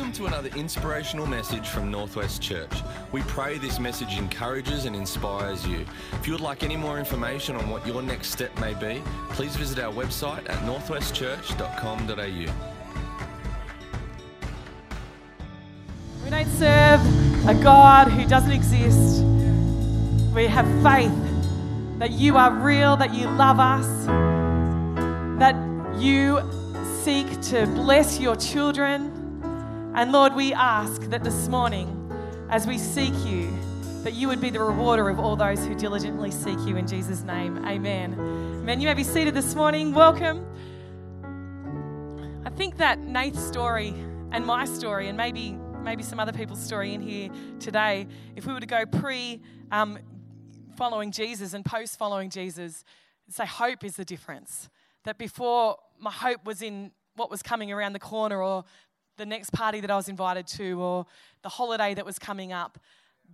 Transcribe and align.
Welcome 0.00 0.16
to 0.16 0.26
another 0.28 0.48
inspirational 0.56 1.26
message 1.26 1.68
from 1.68 1.90
Northwest 1.90 2.40
Church. 2.40 2.72
We 3.12 3.20
pray 3.24 3.58
this 3.58 3.78
message 3.78 4.16
encourages 4.16 4.86
and 4.86 4.96
inspires 4.96 5.66
you. 5.66 5.84
If 6.14 6.26
you 6.26 6.32
would 6.32 6.40
like 6.40 6.62
any 6.62 6.74
more 6.74 6.98
information 6.98 7.54
on 7.54 7.68
what 7.68 7.86
your 7.86 8.00
next 8.00 8.30
step 8.30 8.58
may 8.58 8.72
be, 8.72 9.02
please 9.28 9.54
visit 9.56 9.78
our 9.78 9.92
website 9.92 10.48
at 10.48 10.56
northwestchurch.com.au. 10.60 12.52
We 16.24 16.30
don't 16.30 16.48
serve 16.48 17.46
a 17.46 17.62
God 17.62 18.08
who 18.08 18.26
doesn't 18.26 18.52
exist. 18.52 19.22
We 20.34 20.46
have 20.46 20.64
faith 20.82 21.12
that 21.98 22.12
you 22.12 22.38
are 22.38 22.50
real, 22.54 22.96
that 22.96 23.12
you 23.12 23.26
love 23.32 23.60
us, 23.60 24.06
that 25.38 25.54
you 26.00 26.40
seek 27.04 27.38
to 27.50 27.66
bless 27.66 28.18
your 28.18 28.36
children. 28.36 29.09
And 29.92 30.12
Lord, 30.12 30.36
we 30.36 30.54
ask 30.54 31.02
that 31.10 31.24
this 31.24 31.48
morning, 31.48 32.12
as 32.48 32.64
we 32.64 32.78
seek 32.78 33.12
you, 33.26 33.50
that 34.04 34.14
you 34.14 34.28
would 34.28 34.40
be 34.40 34.48
the 34.48 34.60
rewarder 34.60 35.08
of 35.08 35.18
all 35.18 35.34
those 35.34 35.66
who 35.66 35.74
diligently 35.74 36.30
seek 36.30 36.58
you 36.60 36.76
in 36.76 36.86
Jesus' 36.86 37.22
name. 37.22 37.58
Amen. 37.66 38.14
Amen. 38.14 38.80
You 38.80 38.86
may 38.86 38.94
be 38.94 39.02
seated 39.02 39.34
this 39.34 39.56
morning. 39.56 39.92
Welcome. 39.92 40.46
I 42.46 42.50
think 42.50 42.76
that 42.76 43.00
Nate's 43.00 43.44
story 43.44 43.88
and 44.30 44.46
my 44.46 44.64
story, 44.64 45.08
and 45.08 45.16
maybe 45.16 45.58
maybe 45.82 46.04
some 46.04 46.20
other 46.20 46.32
people's 46.32 46.62
story 46.62 46.94
in 46.94 47.00
here 47.00 47.28
today, 47.58 48.06
if 48.36 48.46
we 48.46 48.52
were 48.52 48.60
to 48.60 48.66
go 48.66 48.86
pre 48.86 49.40
um, 49.72 49.98
following 50.76 51.10
Jesus 51.10 51.52
and 51.52 51.64
post 51.64 51.98
following 51.98 52.30
Jesus, 52.30 52.84
say 53.28 53.44
hope 53.44 53.82
is 53.82 53.96
the 53.96 54.04
difference. 54.04 54.68
That 55.02 55.18
before 55.18 55.78
my 55.98 56.12
hope 56.12 56.44
was 56.44 56.62
in 56.62 56.92
what 57.16 57.28
was 57.28 57.42
coming 57.42 57.72
around 57.72 57.92
the 57.92 57.98
corner 57.98 58.40
or 58.40 58.64
the 59.20 59.26
next 59.26 59.50
party 59.52 59.80
that 59.80 59.90
I 59.90 59.96
was 59.96 60.08
invited 60.08 60.46
to 60.46 60.80
or 60.80 61.06
the 61.42 61.50
holiday 61.50 61.92
that 61.92 62.06
was 62.06 62.18
coming 62.18 62.54
up. 62.54 62.78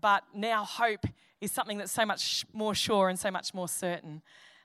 But 0.00 0.24
now 0.34 0.64
hope 0.64 1.06
is 1.40 1.52
something 1.52 1.78
that's 1.78 1.92
so 1.92 2.04
much 2.04 2.44
more 2.52 2.74
sure 2.74 3.08
and 3.08 3.16
so 3.16 3.30
much 3.30 3.54
more 3.54 3.68
certain. 3.68 4.20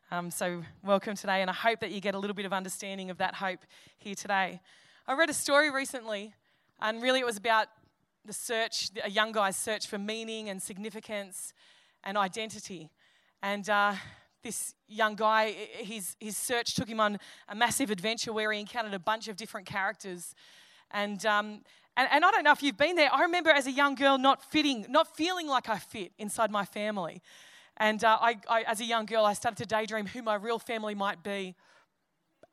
Um, 0.09 0.31
so, 0.31 0.63
welcome 0.83 1.15
today, 1.15 1.41
and 1.41 1.49
I 1.49 1.53
hope 1.53 1.79
that 1.81 1.91
you 1.91 2.01
get 2.01 2.15
a 2.15 2.17
little 2.17 2.33
bit 2.33 2.45
of 2.47 2.53
understanding 2.53 3.11
of 3.11 3.19
that 3.19 3.35
hope 3.35 3.59
here 3.99 4.15
today. 4.15 4.61
I 5.07 5.13
read 5.13 5.29
a 5.29 5.33
story 5.33 5.69
recently, 5.69 6.33
and 6.81 7.03
really 7.03 7.19
it 7.19 7.25
was 7.25 7.37
about 7.37 7.67
the 8.25 8.33
search, 8.33 8.89
a 9.03 9.09
young 9.09 9.31
guy's 9.31 9.55
search 9.55 9.85
for 9.85 9.99
meaning 9.99 10.49
and 10.49 10.59
significance 10.59 11.53
and 12.03 12.17
identity. 12.17 12.89
And 13.43 13.69
uh, 13.69 13.93
this 14.41 14.73
young 14.87 15.15
guy, 15.15 15.51
his, 15.51 16.15
his 16.19 16.35
search 16.35 16.73
took 16.73 16.89
him 16.89 16.99
on 16.99 17.19
a 17.47 17.53
massive 17.53 17.91
adventure 17.91 18.33
where 18.33 18.51
he 18.51 18.59
encountered 18.59 18.95
a 18.95 18.99
bunch 18.99 19.27
of 19.27 19.37
different 19.37 19.67
characters. 19.67 20.33
And, 20.93 21.25
um, 21.25 21.61
and, 21.97 22.07
and 22.11 22.25
I 22.25 22.31
don't 22.31 22.43
know 22.43 22.51
if 22.51 22.63
you've 22.63 22.77
been 22.77 22.95
there. 22.95 23.13
I 23.13 23.21
remember 23.23 23.49
as 23.49 23.67
a 23.67 23.71
young 23.71 23.95
girl 23.95 24.17
not 24.17 24.43
fitting, 24.51 24.85
not 24.89 25.15
feeling 25.15 25.47
like 25.47 25.69
I 25.69 25.77
fit 25.77 26.11
inside 26.17 26.51
my 26.51 26.65
family. 26.65 27.21
And 27.77 28.03
uh, 28.03 28.17
I, 28.21 28.37
I, 28.47 28.61
as 28.63 28.79
a 28.79 28.85
young 28.85 29.05
girl, 29.05 29.25
I 29.25 29.33
started 29.33 29.57
to 29.57 29.65
daydream 29.65 30.05
who 30.05 30.21
my 30.21 30.35
real 30.35 30.59
family 30.59 30.95
might 30.95 31.23
be 31.23 31.55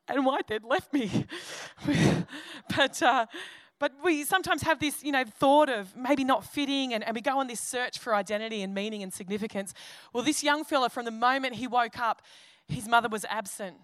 and 0.07 0.25
why 0.25 0.41
they'd 0.47 0.63
left 0.63 0.91
me. 0.91 1.25
but, 2.75 3.01
uh, 3.01 3.25
but 3.79 3.93
we 4.03 4.23
sometimes 4.23 4.63
have 4.63 4.79
this, 4.79 5.03
you 5.03 5.11
know, 5.11 5.23
thought 5.23 5.69
of 5.69 5.95
maybe 5.95 6.23
not 6.23 6.43
fitting, 6.45 6.93
and, 6.93 7.03
and 7.03 7.15
we 7.15 7.21
go 7.21 7.39
on 7.39 7.47
this 7.47 7.61
search 7.61 7.97
for 7.97 8.13
identity 8.13 8.61
and 8.61 8.73
meaning 8.73 9.03
and 9.03 9.13
significance. 9.13 9.73
Well, 10.13 10.23
this 10.23 10.43
young 10.43 10.65
fella, 10.65 10.89
from 10.89 11.05
the 11.05 11.11
moment 11.11 11.55
he 11.55 11.67
woke 11.67 11.99
up, 11.99 12.21
his 12.67 12.87
mother 12.87 13.07
was 13.07 13.25
absent. 13.29 13.77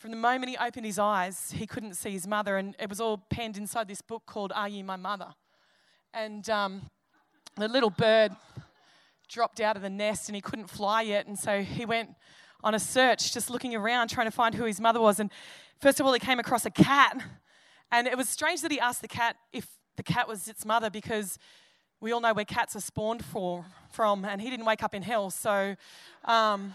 From 0.00 0.12
the 0.12 0.16
moment 0.16 0.48
he 0.48 0.56
opened 0.56 0.86
his 0.86 0.98
eyes, 0.98 1.52
he 1.54 1.66
couldn't 1.66 1.92
see 1.92 2.12
his 2.12 2.26
mother, 2.26 2.56
and 2.56 2.74
it 2.80 2.88
was 2.88 3.02
all 3.02 3.18
penned 3.18 3.58
inside 3.58 3.86
this 3.86 4.00
book 4.00 4.22
called 4.24 4.50
Are 4.54 4.66
You 4.66 4.82
My 4.82 4.96
Mother? 4.96 5.34
And 6.14 6.48
um, 6.48 6.88
the 7.56 7.68
little 7.68 7.90
bird 7.90 8.32
dropped 9.28 9.60
out 9.60 9.76
of 9.76 9.82
the 9.82 9.90
nest 9.90 10.30
and 10.30 10.34
he 10.34 10.40
couldn't 10.40 10.68
fly 10.70 11.02
yet, 11.02 11.26
and 11.26 11.38
so 11.38 11.60
he 11.60 11.84
went 11.84 12.14
on 12.64 12.74
a 12.74 12.78
search, 12.78 13.34
just 13.34 13.50
looking 13.50 13.76
around, 13.76 14.08
trying 14.08 14.26
to 14.26 14.30
find 14.30 14.54
who 14.54 14.64
his 14.64 14.80
mother 14.80 15.02
was. 15.02 15.20
And 15.20 15.30
first 15.82 16.00
of 16.00 16.06
all, 16.06 16.14
he 16.14 16.18
came 16.18 16.38
across 16.38 16.64
a 16.64 16.70
cat 16.70 17.22
and 17.92 18.06
it 18.06 18.16
was 18.16 18.26
strange 18.26 18.62
that 18.62 18.70
he 18.70 18.80
asked 18.80 19.02
the 19.02 19.08
cat 19.08 19.36
if 19.52 19.66
the 19.96 20.02
cat 20.02 20.26
was 20.26 20.48
its 20.48 20.64
mother 20.64 20.88
because 20.88 21.38
we 22.00 22.10
all 22.10 22.22
know 22.22 22.32
where 22.32 22.46
cats 22.46 22.74
are 22.74 22.80
spawned 22.80 23.22
for, 23.22 23.66
from, 23.92 24.24
and 24.24 24.40
he 24.40 24.48
didn't 24.48 24.64
wake 24.64 24.82
up 24.82 24.94
in 24.94 25.02
hell. 25.02 25.28
So, 25.28 25.76
um, 26.24 26.72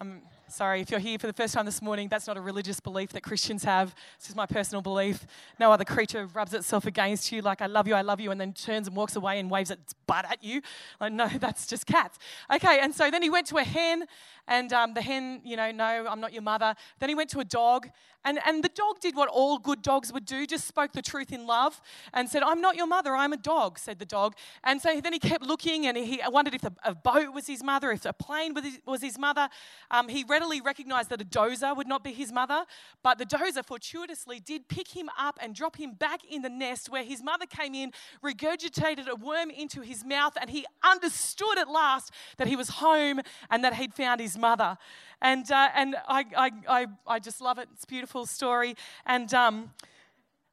I'm 0.00 0.22
sorry 0.48 0.80
if 0.80 0.90
you're 0.90 1.00
here 1.00 1.18
for 1.18 1.26
the 1.26 1.32
first 1.32 1.54
time 1.54 1.66
this 1.66 1.80
morning. 1.80 2.08
That's 2.08 2.26
not 2.26 2.36
a 2.36 2.40
religious 2.40 2.80
belief 2.80 3.10
that 3.10 3.22
Christians 3.22 3.64
have. 3.64 3.94
This 4.18 4.30
is 4.30 4.36
my 4.36 4.46
personal 4.46 4.82
belief. 4.82 5.26
No 5.58 5.72
other 5.72 5.84
creature 5.84 6.26
rubs 6.26 6.54
itself 6.54 6.86
against 6.86 7.32
you 7.32 7.42
like 7.42 7.62
"I 7.62 7.66
love 7.66 7.88
you, 7.88 7.94
I 7.94 8.02
love 8.02 8.20
you," 8.20 8.30
and 8.30 8.40
then 8.40 8.52
turns 8.52 8.86
and 8.86 8.96
walks 8.96 9.16
away 9.16 9.38
and 9.38 9.50
waves 9.50 9.70
its 9.70 9.94
butt 10.06 10.24
at 10.30 10.42
you. 10.42 10.62
Like, 11.00 11.12
no, 11.12 11.28
that's 11.40 11.66
just 11.66 11.86
cats. 11.86 12.18
Okay, 12.52 12.78
and 12.80 12.94
so 12.94 13.10
then 13.10 13.22
he 13.22 13.30
went 13.30 13.46
to 13.48 13.56
a 13.56 13.64
hen, 13.64 14.06
and 14.46 14.72
um, 14.72 14.94
the 14.94 15.02
hen, 15.02 15.40
you 15.44 15.56
know, 15.56 15.70
no, 15.70 16.06
I'm 16.08 16.20
not 16.20 16.32
your 16.32 16.42
mother. 16.42 16.74
Then 16.98 17.08
he 17.08 17.14
went 17.14 17.30
to 17.30 17.40
a 17.40 17.44
dog, 17.44 17.88
and, 18.24 18.38
and 18.46 18.64
the 18.64 18.70
dog 18.70 19.00
did 19.00 19.14
what 19.14 19.28
all 19.28 19.58
good 19.58 19.82
dogs 19.82 20.12
would 20.12 20.24
do, 20.24 20.46
just 20.46 20.66
spoke 20.66 20.92
the 20.92 21.02
truth 21.02 21.30
in 21.30 21.46
love 21.46 21.80
and 22.14 22.28
said, 22.28 22.42
I'm 22.42 22.60
not 22.60 22.74
your 22.74 22.86
mother, 22.86 23.14
I'm 23.14 23.34
a 23.34 23.36
dog, 23.36 23.78
said 23.78 23.98
the 23.98 24.06
dog. 24.06 24.34
And 24.64 24.80
so 24.80 24.98
then 25.00 25.12
he 25.12 25.18
kept 25.18 25.44
looking 25.44 25.86
and 25.86 25.96
he 25.96 26.20
wondered 26.28 26.54
if 26.54 26.64
a 26.64 26.94
boat 26.94 27.34
was 27.34 27.46
his 27.46 27.62
mother, 27.62 27.92
if 27.92 28.06
a 28.06 28.14
plane 28.14 28.54
was 28.86 29.02
his 29.02 29.18
mother. 29.18 29.48
Um, 29.90 30.08
he 30.08 30.24
readily 30.34 30.60
recognized 30.60 31.10
that 31.10 31.20
a 31.20 31.24
dozer 31.24 31.76
would 31.76 31.86
not 31.86 32.02
be 32.02 32.12
his 32.12 32.32
mother, 32.32 32.64
but 33.04 33.18
the 33.18 33.24
dozer 33.24 33.64
fortuitously 33.64 34.40
did 34.40 34.66
pick 34.66 34.88
him 34.88 35.08
up 35.16 35.38
and 35.40 35.54
drop 35.54 35.76
him 35.76 35.92
back 35.92 36.22
in 36.28 36.42
the 36.42 36.48
nest 36.48 36.90
where 36.90 37.04
his 37.04 37.22
mother 37.22 37.46
came 37.46 37.72
in, 37.72 37.92
regurgitated 38.20 39.06
a 39.06 39.14
worm 39.14 39.48
into 39.48 39.80
his 39.82 40.04
mouth, 40.04 40.32
and 40.40 40.50
he 40.50 40.66
understood 40.82 41.56
at 41.56 41.70
last 41.70 42.10
that 42.38 42.48
he 42.48 42.56
was 42.56 42.68
home 42.68 43.20
and 43.48 43.62
that 43.62 43.74
he'd 43.74 43.94
found 43.94 44.20
his 44.20 44.36
mother. 44.36 44.76
And, 45.22 45.48
uh, 45.52 45.68
and 45.72 45.94
I, 46.08 46.24
I, 46.36 46.50
I, 46.68 46.86
I, 47.06 47.18
just 47.20 47.40
love 47.40 47.58
it. 47.58 47.68
It's 47.72 47.84
a 47.84 47.86
beautiful 47.86 48.26
story. 48.26 48.74
And, 49.06 49.32
um, 49.32 49.70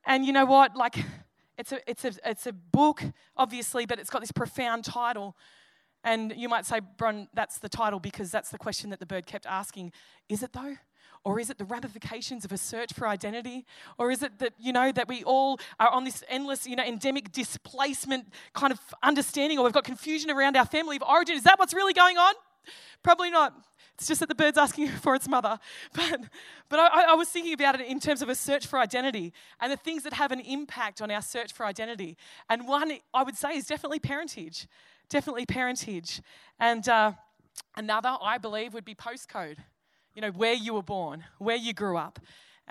and 0.05 0.27
you 0.27 0.31
know 0.31 0.45
what? 0.45 0.75
Like, 0.75 0.95
it's 1.57 1.71
a, 1.71 1.89
it's, 1.89 2.05
a, 2.05 2.11
it's 2.23 2.45
a 2.45 2.53
book, 2.53 3.01
obviously, 3.35 3.87
but 3.87 3.97
it's 3.97 4.11
got 4.11 4.21
this 4.21 4.31
profound 4.31 4.85
title. 4.85 5.35
And 6.03 6.34
you 6.35 6.50
might 6.50 6.66
say, 6.66 6.79
Bron, 6.97 7.28
that's 7.34 7.59
the 7.59 7.69
title 7.69 8.00
because 8.00 8.31
that's 8.31 8.50
the 8.50 8.57
question 8.57 8.89
that 8.89 9.00
the 9.00 9.06
bird 9.06 9.25
kept 9.25 9.45
asking. 9.45 9.91
Is 10.29 10.44
it 10.44 10.53
though? 10.53 10.75
Or 11.23 11.39
is 11.39 11.51
it 11.51 11.59
the 11.59 11.66
ramifications 11.66 12.45
of 12.45 12.51
a 12.51 12.57
search 12.57 12.94
for 12.94 13.07
identity? 13.07 13.66
Or 14.00 14.09
is 14.09 14.23
it 14.23 14.40
that, 14.40 14.53
you 14.57 14.73
know, 14.73 14.91
that 14.91 15.07
we 15.07 15.23
all 15.23 15.59
are 15.79 15.90
on 15.90 16.03
this 16.03 16.23
endless, 16.28 16.66
you 16.66 16.75
know, 16.75 16.84
endemic 16.84 17.31
displacement 17.31 18.34
kind 18.53 18.73
of 18.73 18.79
understanding, 19.03 19.59
or 19.59 19.66
we've 19.66 19.73
got 19.73 19.84
confusion 19.84 20.31
around 20.31 20.57
our 20.57 20.66
family 20.66 20.95
of 20.95 21.03
origin? 21.03 21.35
Is 21.35 21.44
that 21.44 21.59
what's 21.59 21.75
really 21.75 21.94
going 21.94 22.17
on? 22.17 22.34
Probably 23.03 23.29
not. 23.29 23.53
It's 23.95 24.07
just 24.07 24.19
that 24.22 24.29
the 24.29 24.35
bird's 24.35 24.57
asking 24.57 24.88
for 25.01 25.13
its 25.13 25.28
mother. 25.28 25.59
But, 25.94 26.22
but 26.69 26.79
I, 26.79 27.11
I, 27.11 27.13
was 27.13 27.29
thinking 27.29 27.53
about 27.53 27.79
it 27.79 27.85
in 27.85 28.00
terms 28.00 28.23
of 28.23 28.29
a 28.29 28.35
search 28.35 28.66
for 28.66 28.79
identity 28.79 29.31
and 29.59 29.72
the 29.72 29.78
things 29.78 30.01
that 30.03 30.13
have 30.13 30.31
an 30.31 30.40
impact 30.40 31.03
on 31.03 31.11
our 31.11 31.22
search 31.22 31.53
for 31.53 31.67
identity. 31.67 32.17
And 32.50 32.67
one 32.67 32.94
I 33.13 33.22
would 33.22 33.38
say 33.38 33.51
is 33.56 33.67
definitely 33.67 34.00
parentage. 34.00 34.67
Definitely 35.11 35.45
parentage. 35.45 36.22
And 36.57 36.88
uh, 36.88 37.11
another, 37.75 38.16
I 38.22 38.38
believe, 38.38 38.73
would 38.73 38.85
be 38.85 38.95
postcode. 38.95 39.57
You 40.16 40.22
know, 40.22 40.31
where 40.31 40.53
you 40.53 40.73
were 40.73 40.81
born, 40.81 41.25
where 41.38 41.57
you 41.57 41.73
grew 41.73 41.97
up. 41.97 42.17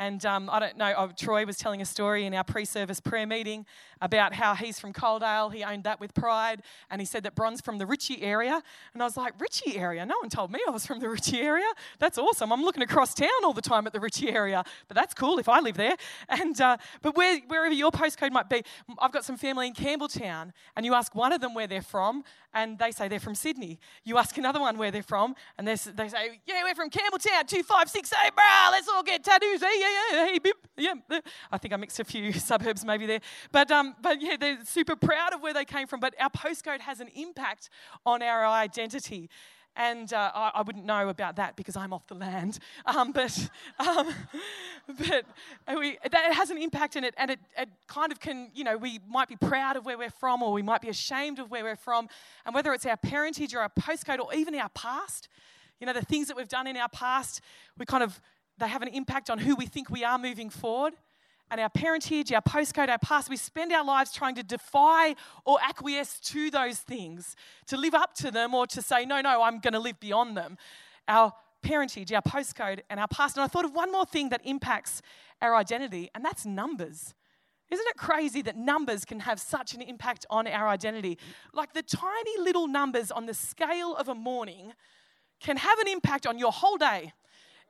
And 0.00 0.24
um, 0.24 0.48
I 0.50 0.60
don't 0.60 0.78
know, 0.78 0.94
oh, 0.96 1.10
Troy 1.14 1.44
was 1.44 1.58
telling 1.58 1.82
a 1.82 1.84
story 1.84 2.24
in 2.24 2.32
our 2.32 2.42
pre 2.42 2.64
service 2.64 3.00
prayer 3.00 3.26
meeting 3.26 3.66
about 4.00 4.32
how 4.32 4.54
he's 4.54 4.80
from 4.80 4.94
Coledale. 4.94 5.52
He 5.52 5.62
owned 5.62 5.84
that 5.84 6.00
with 6.00 6.14
pride. 6.14 6.62
And 6.90 7.02
he 7.02 7.04
said 7.04 7.22
that 7.24 7.34
Bron's 7.34 7.60
from 7.60 7.76
the 7.76 7.84
Ritchie 7.84 8.22
area. 8.22 8.62
And 8.94 9.02
I 9.02 9.04
was 9.04 9.18
like, 9.18 9.38
Ritchie 9.38 9.76
area? 9.76 10.06
No 10.06 10.14
one 10.18 10.30
told 10.30 10.50
me 10.50 10.58
I 10.66 10.70
was 10.70 10.86
from 10.86 11.00
the 11.00 11.08
Ritchie 11.10 11.42
area. 11.42 11.66
That's 11.98 12.16
awesome. 12.16 12.50
I'm 12.50 12.62
looking 12.64 12.82
across 12.82 13.12
town 13.12 13.28
all 13.44 13.52
the 13.52 13.60
time 13.60 13.86
at 13.86 13.92
the 13.92 14.00
Ritchie 14.00 14.30
area. 14.30 14.64
But 14.88 14.94
that's 14.94 15.12
cool 15.12 15.38
if 15.38 15.50
I 15.50 15.60
live 15.60 15.76
there. 15.76 15.96
And 16.30 16.58
uh, 16.58 16.78
But 17.02 17.14
where, 17.14 17.38
wherever 17.48 17.74
your 17.74 17.90
postcode 17.90 18.32
might 18.32 18.48
be, 18.48 18.62
I've 18.98 19.12
got 19.12 19.26
some 19.26 19.36
family 19.36 19.66
in 19.66 19.74
Campbelltown. 19.74 20.52
And 20.76 20.86
you 20.86 20.94
ask 20.94 21.14
one 21.14 21.34
of 21.34 21.42
them 21.42 21.52
where 21.52 21.66
they're 21.66 21.82
from, 21.82 22.24
and 22.54 22.78
they 22.78 22.90
say 22.90 23.08
they're 23.08 23.20
from 23.20 23.34
Sydney. 23.34 23.78
You 24.04 24.16
ask 24.16 24.38
another 24.38 24.60
one 24.60 24.78
where 24.78 24.90
they're 24.90 25.02
from, 25.02 25.34
and 25.58 25.68
they 25.68 25.76
say, 25.76 25.92
Yeah, 26.46 26.62
we're 26.64 26.74
from 26.74 26.88
Campbelltown, 26.88 27.46
2568, 27.46 28.32
brah, 28.34 28.70
let's 28.70 28.88
all 28.88 29.02
get 29.02 29.22
tattoos. 29.22 29.60
Yeah, 29.60 29.89
yeah, 29.90 30.26
hey, 30.26 30.38
bip. 30.38 30.56
Yeah. 30.76 30.94
I 31.50 31.58
think 31.58 31.74
I 31.74 31.76
mixed 31.76 32.00
a 32.00 32.04
few 32.04 32.32
suburbs 32.50 32.84
maybe 32.84 33.06
there. 33.06 33.20
But 33.52 33.70
um, 33.70 33.94
but 34.00 34.20
yeah, 34.20 34.36
they're 34.38 34.64
super 34.64 34.96
proud 34.96 35.34
of 35.34 35.42
where 35.42 35.54
they 35.54 35.64
came 35.64 35.86
from. 35.86 36.00
But 36.00 36.14
our 36.20 36.30
postcode 36.30 36.80
has 36.80 37.00
an 37.00 37.08
impact 37.14 37.70
on 38.04 38.22
our 38.22 38.46
identity. 38.46 39.28
And 39.76 40.12
uh, 40.12 40.32
I, 40.34 40.50
I, 40.56 40.62
wouldn't 40.62 40.84
know 40.84 41.08
about 41.08 41.36
that 41.36 41.54
because 41.54 41.76
I'm 41.76 41.92
off 41.92 42.06
the 42.08 42.14
land. 42.14 42.58
Um, 42.86 43.12
but 43.12 43.50
um, 43.78 44.12
but 44.88 45.24
we, 45.78 45.96
that 46.10 46.34
has 46.34 46.50
an 46.50 46.58
impact 46.58 46.96
in 46.96 47.04
it, 47.04 47.14
and 47.16 47.30
it, 47.30 47.38
it 47.56 47.68
kind 47.86 48.10
of 48.10 48.18
can, 48.18 48.50
you 48.52 48.64
know, 48.64 48.76
we 48.76 48.98
might 49.08 49.28
be 49.28 49.36
proud 49.36 49.76
of 49.76 49.86
where 49.86 49.96
we're 49.96 50.10
from, 50.10 50.42
or 50.42 50.52
we 50.52 50.62
might 50.62 50.80
be 50.80 50.88
ashamed 50.88 51.38
of 51.38 51.50
where 51.50 51.62
we're 51.62 51.76
from. 51.76 52.08
And 52.44 52.54
whether 52.54 52.72
it's 52.72 52.84
our 52.84 52.96
parentage 52.96 53.54
or 53.54 53.60
our 53.60 53.70
postcode 53.70 54.18
or 54.18 54.34
even 54.34 54.54
our 54.56 54.70
past, 54.70 55.28
you 55.78 55.86
know, 55.86 55.92
the 55.92 56.04
things 56.04 56.26
that 56.28 56.36
we've 56.36 56.48
done 56.48 56.66
in 56.66 56.76
our 56.76 56.88
past, 56.88 57.40
we 57.78 57.86
kind 57.86 58.02
of, 58.02 58.20
they 58.60 58.68
have 58.68 58.82
an 58.82 58.88
impact 58.88 59.30
on 59.30 59.38
who 59.38 59.56
we 59.56 59.66
think 59.66 59.90
we 59.90 60.04
are 60.04 60.18
moving 60.18 60.50
forward. 60.50 60.94
and 61.50 61.60
our 61.60 61.68
parentage, 61.68 62.32
our 62.32 62.42
postcode, 62.42 62.88
our 62.88 62.98
past, 62.98 63.28
we 63.28 63.36
spend 63.36 63.72
our 63.72 63.84
lives 63.84 64.12
trying 64.12 64.36
to 64.36 64.42
defy 64.42 65.16
or 65.44 65.58
acquiesce 65.60 66.20
to 66.20 66.48
those 66.48 66.78
things, 66.78 67.34
to 67.66 67.76
live 67.76 67.92
up 67.92 68.14
to 68.14 68.30
them, 68.30 68.54
or 68.54 68.68
to 68.68 68.80
say, 68.80 69.04
no, 69.04 69.20
no, 69.20 69.42
I'm 69.42 69.58
going 69.58 69.72
to 69.72 69.80
live 69.80 69.98
beyond 69.98 70.36
them. 70.36 70.56
Our 71.08 71.32
parentage, 71.60 72.12
our 72.12 72.22
postcode, 72.22 72.80
and 72.88 73.00
our 73.00 73.08
past. 73.08 73.36
And 73.36 73.42
I 73.42 73.48
thought 73.48 73.64
of 73.64 73.74
one 73.74 73.90
more 73.90 74.06
thing 74.06 74.28
that 74.28 74.42
impacts 74.44 75.02
our 75.42 75.56
identity, 75.56 76.08
and 76.14 76.24
that's 76.24 76.46
numbers. 76.46 77.14
Isn't 77.70 77.86
it 77.86 77.96
crazy 77.96 78.42
that 78.42 78.56
numbers 78.56 79.04
can 79.04 79.20
have 79.20 79.40
such 79.40 79.74
an 79.74 79.82
impact 79.82 80.26
on 80.28 80.46
our 80.46 80.68
identity? 80.68 81.18
Like 81.52 81.72
the 81.72 81.82
tiny 81.82 82.38
little 82.38 82.66
numbers 82.66 83.10
on 83.10 83.26
the 83.26 83.34
scale 83.34 83.94
of 83.96 84.08
a 84.08 84.14
morning 84.14 84.72
can 85.40 85.56
have 85.56 85.78
an 85.78 85.88
impact 85.88 86.26
on 86.26 86.38
your 86.38 86.52
whole 86.52 86.76
day. 86.76 87.12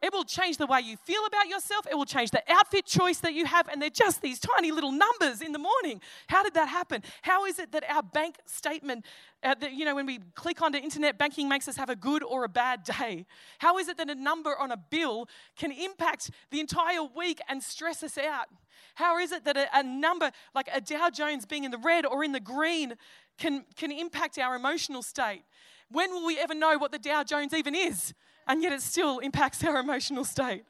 It 0.02 0.14
will 0.14 0.24
change 0.24 0.56
the 0.56 0.66
way 0.66 0.80
you 0.80 0.96
feel 0.96 1.20
about 1.26 1.48
yourself. 1.48 1.86
It 1.90 1.94
will 1.94 2.06
change 2.06 2.30
the 2.30 2.42
outfit 2.48 2.86
choice 2.86 3.18
that 3.18 3.34
you 3.34 3.44
have. 3.44 3.68
And 3.68 3.82
they're 3.82 3.90
just 3.90 4.22
these 4.22 4.38
tiny 4.38 4.70
little 4.70 4.92
numbers 4.92 5.42
in 5.42 5.52
the 5.52 5.58
morning. 5.58 6.00
How 6.28 6.42
did 6.42 6.54
that 6.54 6.68
happen? 6.68 7.02
How 7.20 7.44
is 7.44 7.58
it 7.58 7.72
that 7.72 7.84
our 7.88 8.02
bank 8.02 8.36
statement, 8.46 9.04
uh, 9.42 9.54
that, 9.60 9.72
you 9.72 9.84
know, 9.84 9.94
when 9.94 10.06
we 10.06 10.20
click 10.34 10.62
onto 10.62 10.78
internet 10.78 11.18
banking, 11.18 11.48
makes 11.50 11.68
us 11.68 11.76
have 11.76 11.90
a 11.90 11.96
good 11.96 12.22
or 12.22 12.44
a 12.44 12.48
bad 12.48 12.82
day? 12.84 13.26
How 13.58 13.76
is 13.76 13.88
it 13.88 13.98
that 13.98 14.08
a 14.08 14.14
number 14.14 14.58
on 14.58 14.72
a 14.72 14.78
bill 14.78 15.28
can 15.58 15.70
impact 15.70 16.30
the 16.50 16.60
entire 16.60 17.02
week 17.02 17.40
and 17.48 17.62
stress 17.62 18.02
us 18.02 18.16
out? 18.16 18.46
How 18.94 19.18
is 19.18 19.32
it 19.32 19.44
that 19.44 19.58
a, 19.58 19.66
a 19.74 19.82
number, 19.82 20.30
like 20.54 20.68
a 20.72 20.80
Dow 20.80 21.10
Jones 21.10 21.44
being 21.44 21.64
in 21.64 21.70
the 21.70 21.78
red 21.78 22.06
or 22.06 22.24
in 22.24 22.32
the 22.32 22.40
green, 22.40 22.94
can, 23.36 23.66
can 23.76 23.92
impact 23.92 24.38
our 24.38 24.56
emotional 24.56 25.02
state? 25.02 25.42
When 25.90 26.10
will 26.10 26.26
we 26.26 26.38
ever 26.38 26.54
know 26.54 26.78
what 26.78 26.92
the 26.92 26.98
Dow 26.98 27.22
Jones 27.24 27.52
even 27.52 27.74
is? 27.74 28.14
and 28.50 28.64
yet 28.64 28.72
it 28.72 28.82
still 28.82 29.20
impacts 29.20 29.62
our 29.64 29.78
emotional 29.78 30.24
state. 30.24 30.64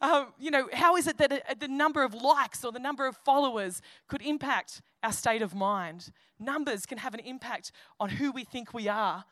Um, 0.00 0.28
you 0.38 0.50
know, 0.50 0.68
how 0.72 0.96
is 0.96 1.06
it 1.06 1.18
that 1.18 1.32
a, 1.32 1.54
the 1.54 1.68
number 1.68 2.02
of 2.02 2.14
likes 2.14 2.64
or 2.64 2.72
the 2.72 2.78
number 2.78 3.06
of 3.06 3.16
followers 3.18 3.82
could 4.06 4.22
impact 4.22 4.80
our 5.02 5.12
state 5.12 5.42
of 5.42 5.54
mind? 5.54 6.10
Numbers 6.38 6.86
can 6.86 6.98
have 6.98 7.12
an 7.12 7.20
impact 7.20 7.70
on 8.00 8.08
who 8.08 8.32
we 8.32 8.44
think 8.44 8.72
we 8.72 8.88
are. 8.88 9.24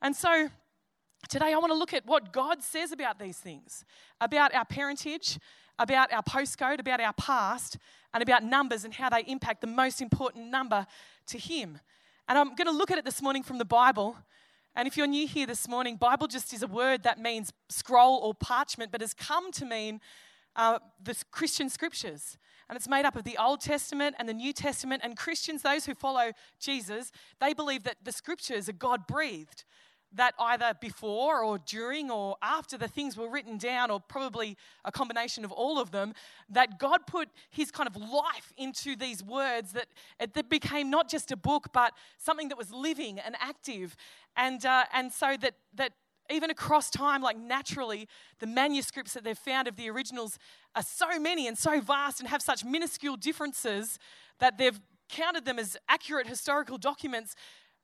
And 0.00 0.16
so 0.16 0.48
today 1.28 1.52
I 1.52 1.58
want 1.58 1.72
to 1.72 1.78
look 1.78 1.92
at 1.92 2.06
what 2.06 2.32
God 2.32 2.62
says 2.62 2.90
about 2.90 3.18
these 3.18 3.36
things 3.36 3.84
about 4.20 4.54
our 4.54 4.64
parentage, 4.64 5.38
about 5.78 6.10
our 6.12 6.22
postcode, 6.22 6.80
about 6.80 7.00
our 7.00 7.12
past, 7.12 7.76
and 8.14 8.22
about 8.22 8.44
numbers 8.44 8.84
and 8.84 8.94
how 8.94 9.10
they 9.10 9.24
impact 9.26 9.60
the 9.60 9.66
most 9.66 10.00
important 10.00 10.46
number 10.46 10.86
to 11.26 11.38
Him. 11.38 11.78
And 12.28 12.38
I'm 12.38 12.54
going 12.54 12.66
to 12.66 12.72
look 12.72 12.90
at 12.90 12.96
it 12.96 13.04
this 13.04 13.20
morning 13.20 13.42
from 13.42 13.58
the 13.58 13.64
Bible. 13.66 14.16
And 14.76 14.86
if 14.86 14.96
you're 14.96 15.06
new 15.06 15.26
here 15.26 15.46
this 15.46 15.68
morning, 15.68 15.96
Bible 15.96 16.26
just 16.26 16.52
is 16.52 16.62
a 16.62 16.66
word 16.66 17.02
that 17.02 17.18
means 17.18 17.52
scroll 17.68 18.18
or 18.18 18.34
parchment, 18.34 18.92
but 18.92 19.00
has 19.00 19.14
come 19.14 19.50
to 19.52 19.64
mean 19.64 20.00
uh, 20.56 20.78
the 21.02 21.16
Christian 21.30 21.68
scriptures. 21.68 22.38
And 22.68 22.76
it's 22.76 22.88
made 22.88 23.04
up 23.04 23.16
of 23.16 23.24
the 23.24 23.36
Old 23.36 23.60
Testament 23.60 24.14
and 24.18 24.28
the 24.28 24.34
New 24.34 24.52
Testament. 24.52 25.02
And 25.04 25.16
Christians, 25.16 25.62
those 25.62 25.86
who 25.86 25.94
follow 25.94 26.32
Jesus, 26.60 27.10
they 27.40 27.52
believe 27.52 27.82
that 27.82 27.96
the 28.04 28.12
scriptures 28.12 28.68
are 28.68 28.72
God 28.72 29.06
breathed 29.06 29.64
that 30.12 30.34
either 30.38 30.74
before 30.80 31.42
or 31.42 31.58
during 31.58 32.10
or 32.10 32.36
after 32.42 32.76
the 32.76 32.88
things 32.88 33.16
were 33.16 33.30
written 33.30 33.58
down, 33.58 33.90
or 33.90 34.00
probably 34.00 34.56
a 34.84 34.92
combination 34.92 35.44
of 35.44 35.52
all 35.52 35.78
of 35.78 35.90
them, 35.90 36.14
that 36.48 36.78
God 36.78 37.06
put 37.06 37.28
his 37.50 37.70
kind 37.70 37.88
of 37.88 37.96
life 37.96 38.52
into 38.56 38.96
these 38.96 39.22
words 39.22 39.72
that 39.72 39.86
it 40.18 40.48
became 40.48 40.90
not 40.90 41.08
just 41.08 41.30
a 41.30 41.36
book, 41.36 41.68
but 41.72 41.92
something 42.18 42.48
that 42.48 42.58
was 42.58 42.72
living 42.72 43.18
and 43.18 43.36
active. 43.40 43.96
And, 44.36 44.64
uh, 44.66 44.84
and 44.92 45.12
so 45.12 45.36
that, 45.40 45.54
that 45.74 45.92
even 46.30 46.50
across 46.50 46.90
time, 46.90 47.22
like 47.22 47.38
naturally, 47.38 48.08
the 48.38 48.46
manuscripts 48.46 49.14
that 49.14 49.24
they've 49.24 49.38
found 49.38 49.68
of 49.68 49.76
the 49.76 49.90
originals 49.90 50.38
are 50.74 50.82
so 50.82 51.18
many 51.18 51.46
and 51.46 51.58
so 51.58 51.80
vast 51.80 52.20
and 52.20 52.28
have 52.28 52.42
such 52.42 52.64
minuscule 52.64 53.16
differences 53.16 53.98
that 54.38 54.58
they've 54.58 54.80
counted 55.08 55.44
them 55.44 55.58
as 55.58 55.76
accurate 55.88 56.26
historical 56.26 56.78
documents, 56.78 57.34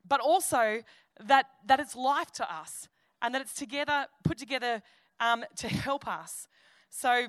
but 0.08 0.20
also 0.20 0.82
that, 1.24 1.46
that 1.66 1.80
it's 1.80 1.96
life 1.96 2.30
to 2.32 2.52
us 2.52 2.88
and 3.22 3.34
that 3.34 3.42
it's 3.42 3.54
together, 3.54 4.06
put 4.24 4.38
together 4.38 4.82
um, 5.20 5.44
to 5.56 5.68
help 5.68 6.06
us. 6.06 6.46
So, 6.90 7.26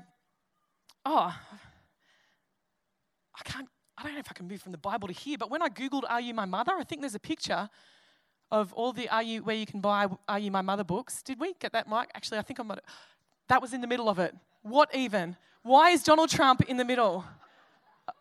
oh, 1.06 1.36
I 3.36 3.44
can't, 3.44 3.68
I 3.98 4.04
don't 4.04 4.14
know 4.14 4.20
if 4.20 4.28
I 4.30 4.34
can 4.34 4.48
move 4.48 4.62
from 4.62 4.72
the 4.72 4.78
Bible 4.78 5.08
to 5.08 5.14
here, 5.14 5.38
but 5.38 5.50
when 5.50 5.62
I 5.62 5.70
Googled 5.70 6.04
Are 6.08 6.22
You 6.22 6.34
My 6.34 6.46
Mother, 6.46 6.74
I 6.78 6.84
think 6.84 7.02
there's 7.02 7.16
a 7.16 7.20
picture 7.20 7.70
of 8.52 8.72
all 8.74 8.94
the 8.94 9.10
Are 9.10 9.24
You, 9.24 9.44
where 9.44 9.56
you 9.56 9.66
can 9.66 9.82
buy 9.82 10.08
Are 10.28 10.40
You 10.40 10.52
My 10.52 10.62
Mother 10.62 10.84
books. 10.84 11.24
Did 11.24 11.40
we 11.40 11.54
get 11.56 11.74
that, 11.74 11.88
Mike? 11.88 12.10
Actually, 12.14 12.38
I 12.40 12.42
think 12.44 12.60
I'm, 12.60 12.72
that 13.50 13.62
was 13.62 13.74
in 13.74 13.82
the 13.82 13.88
middle 13.88 14.10
of 14.10 14.20
it. 14.20 14.36
What 14.62 14.94
even? 14.96 15.36
Why 15.64 15.90
is 15.92 16.04
Donald 16.04 16.30
Trump 16.30 16.62
in 16.70 16.78
the 16.78 16.86
middle? 16.86 17.26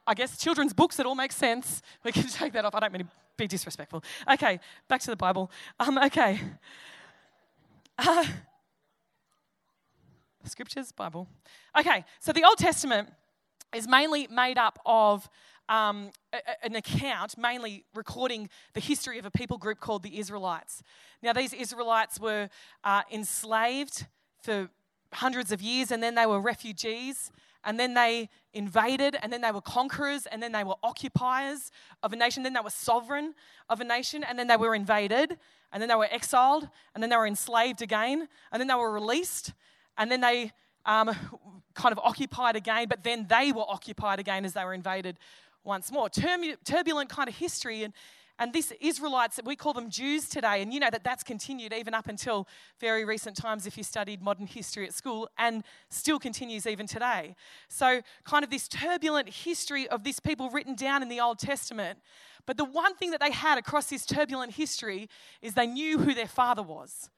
I 0.07 0.15
guess 0.15 0.39
children's 0.39 0.73
books, 0.73 0.99
it 0.99 1.07
all 1.07 1.15
makes 1.15 1.37
sense. 1.37 1.83
We 2.05 2.13
can 2.13 2.23
take 2.29 2.53
that 2.53 2.65
off. 2.65 2.75
I 2.75 2.81
don't 2.81 2.93
mean 2.93 3.03
to 3.03 3.09
be 3.37 3.47
disrespectful. 3.47 4.03
Okay, 4.31 4.61
back 4.89 5.01
to 5.03 5.11
the 5.11 5.17
Bible. 5.17 5.51
Um, 5.81 5.99
okay. 5.99 6.41
Uh, 7.99 8.27
scriptures, 10.45 10.93
Bible. 10.93 11.27
Okay, 11.79 12.05
so 12.21 12.31
the 12.31 12.45
Old 12.45 12.59
Testament 12.59 13.09
is 13.75 13.89
mainly 13.89 14.29
made 14.31 14.59
up 14.59 14.79
of 14.85 15.31
um, 15.71 16.11
a, 16.33 16.39
an 16.63 16.77
account, 16.77 17.39
mainly 17.39 17.85
recording 17.95 18.51
the 18.75 18.81
history 18.81 19.19
of 19.19 19.25
a 19.25 19.31
people 19.31 19.57
group 19.57 19.81
called 19.81 20.03
the 20.03 20.19
Israelites. 20.19 20.83
Now, 21.23 21.33
these 21.33 21.55
Israelites 21.55 22.21
were 22.21 22.51
uh, 22.85 23.03
enslaved 23.11 24.07
for 24.43 24.69
hundreds 25.13 25.53
of 25.53 25.63
years 25.63 25.91
and 25.91 26.03
then 26.03 26.15
they 26.15 26.27
were 26.27 26.41
refugees 26.41 27.31
and 27.67 27.79
then 27.79 27.95
they 27.95 28.31
invaded, 28.55 29.17
and 29.21 29.33
then 29.33 29.43
they 29.43 29.51
were 29.51 29.61
conquerors, 29.61 30.25
and 30.27 30.43
then 30.43 30.53
they 30.53 30.65
were 30.65 30.77
occupiers 30.83 31.71
of 32.03 32.13
a 32.13 32.17
nation, 32.17 32.45
then 32.45 32.55
they 32.55 32.61
were 32.61 32.71
sovereign 32.71 33.35
of 33.69 33.81
a 33.81 33.85
nation, 33.85 34.25
and 34.25 34.39
then 34.39 34.47
they 34.47 34.57
were 34.57 34.75
invaded, 34.75 35.37
and 35.73 35.83
then 35.83 35.89
they 35.89 35.95
were 35.97 36.09
exiled, 36.11 36.69
and 36.95 37.03
then 37.03 37.11
they 37.11 37.17
were 37.17 37.27
enslaved 37.27 37.83
again, 37.83 38.29
and 38.53 38.61
then 38.61 38.69
they 38.69 38.75
were 38.75 38.93
released, 38.93 39.53
and 39.99 40.11
then 40.11 40.21
they 40.21 40.53
um, 40.87 41.15
kind 41.75 41.93
of 41.93 41.99
occupied 41.99 42.55
again, 42.55 42.87
but 42.89 43.03
then 43.03 43.27
they 43.29 43.53
were 43.53 43.65
occupied 43.69 44.21
again 44.21 44.45
as 44.45 44.53
they 44.55 44.65
were 44.65 44.73
invaded 44.73 45.19
once 45.65 45.91
more. 45.91 46.09
turbulent 46.09 47.11
kind 47.11 47.29
of 47.29 47.37
history, 47.37 47.83
and 47.83 47.93
and 48.39 48.53
these 48.53 48.73
Israelites, 48.81 49.41
we 49.45 49.57
call 49.57 49.73
them 49.73 49.89
Jews 49.89 50.29
today, 50.29 50.61
and 50.61 50.73
you 50.73 50.81
know 50.81 50.91
that 50.91 51.05
that's 51.05 51.23
continued 51.23 51.73
even 51.73 51.95
up 51.95 52.07
until 52.07 52.47
very 52.79 53.05
recent 53.05 53.37
times 53.37 53.67
if 53.67 53.77
you 53.79 53.83
studied 53.83 54.21
modern 54.21 54.47
history 54.47 54.87
at 54.87 54.93
school, 54.93 55.29
and 55.39 55.65
still 55.89 56.19
continues 56.19 56.67
even 56.67 56.87
today. 56.87 57.35
So, 57.69 58.03
kind 58.25 58.45
of 58.45 58.51
this 58.51 58.69
turbulent 58.69 59.29
history 59.29 59.89
of 59.89 60.05
this 60.05 60.21
people 60.21 60.51
written 60.51 60.75
down 60.75 61.03
in 61.03 61.09
the 61.09 61.21
Old 61.21 61.39
Testament. 61.39 61.99
But 62.47 62.57
the 62.59 62.65
one 62.65 62.95
thing 62.95 63.11
that 63.11 63.21
they 63.21 63.33
had 63.33 63.59
across 63.59 63.87
this 63.87 64.07
turbulent 64.07 64.53
history 64.53 65.09
is 65.43 65.55
they 65.55 65.67
knew 65.67 65.99
who 65.99 66.15
their 66.15 66.29
father 66.29 66.63
was. 66.63 67.11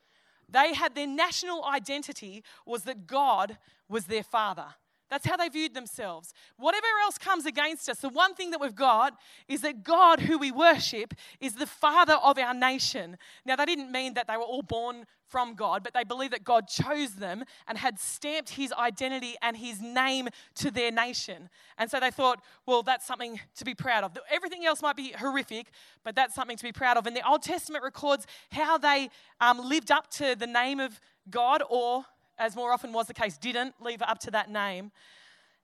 They 0.48 0.72
had 0.72 0.94
their 0.94 1.06
national 1.06 1.64
identity 1.64 2.42
was 2.64 2.84
that 2.84 3.06
God 3.06 3.58
was 3.88 4.06
their 4.06 4.22
father. 4.22 4.66
That's 5.10 5.26
how 5.26 5.36
they 5.36 5.48
viewed 5.48 5.74
themselves. 5.74 6.34
Whatever 6.56 6.86
else 7.02 7.16
comes 7.16 7.46
against 7.46 7.88
us, 7.88 8.00
the 8.00 8.08
one 8.08 8.34
thing 8.34 8.50
that 8.50 8.60
we've 8.60 8.74
got 8.74 9.18
is 9.48 9.62
that 9.62 9.82
God, 9.82 10.20
who 10.20 10.38
we 10.38 10.50
worship, 10.50 11.14
is 11.40 11.54
the 11.54 11.66
father 11.66 12.14
of 12.14 12.38
our 12.38 12.54
nation. 12.54 13.16
Now, 13.46 13.56
that 13.56 13.66
didn't 13.66 13.90
mean 13.90 14.14
that 14.14 14.26
they 14.26 14.36
were 14.36 14.42
all 14.42 14.62
born 14.62 15.06
from 15.28 15.54
God, 15.54 15.82
but 15.82 15.94
they 15.94 16.04
believed 16.04 16.32
that 16.32 16.44
God 16.44 16.68
chose 16.68 17.14
them 17.14 17.44
and 17.66 17.78
had 17.78 17.98
stamped 17.98 18.50
his 18.50 18.72
identity 18.72 19.34
and 19.42 19.56
his 19.56 19.80
name 19.80 20.28
to 20.56 20.70
their 20.70 20.90
nation. 20.90 21.48
And 21.76 21.90
so 21.90 22.00
they 22.00 22.10
thought, 22.10 22.42
well, 22.66 22.82
that's 22.82 23.06
something 23.06 23.40
to 23.56 23.64
be 23.64 23.74
proud 23.74 24.04
of. 24.04 24.16
Everything 24.30 24.64
else 24.64 24.82
might 24.82 24.96
be 24.96 25.12
horrific, 25.12 25.68
but 26.02 26.14
that's 26.14 26.34
something 26.34 26.56
to 26.56 26.64
be 26.64 26.72
proud 26.72 26.96
of. 26.96 27.06
And 27.06 27.14
the 27.14 27.28
Old 27.28 27.42
Testament 27.42 27.84
records 27.84 28.26
how 28.52 28.78
they 28.78 29.10
um, 29.40 29.58
lived 29.58 29.90
up 29.90 30.10
to 30.12 30.34
the 30.34 30.46
name 30.46 30.80
of 30.80 31.00
God 31.30 31.62
or 31.68 32.04
as 32.38 32.56
more 32.56 32.72
often 32.72 32.92
was 32.92 33.06
the 33.06 33.14
case, 33.14 33.36
didn't 33.36 33.74
leave 33.80 34.00
it 34.00 34.08
up 34.08 34.18
to 34.20 34.30
that 34.30 34.50
name. 34.50 34.92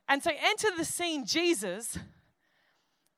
And 0.09 0.23
so 0.23 0.31
enter 0.43 0.69
the 0.76 0.85
scene 0.85 1.25
Jesus. 1.25 1.99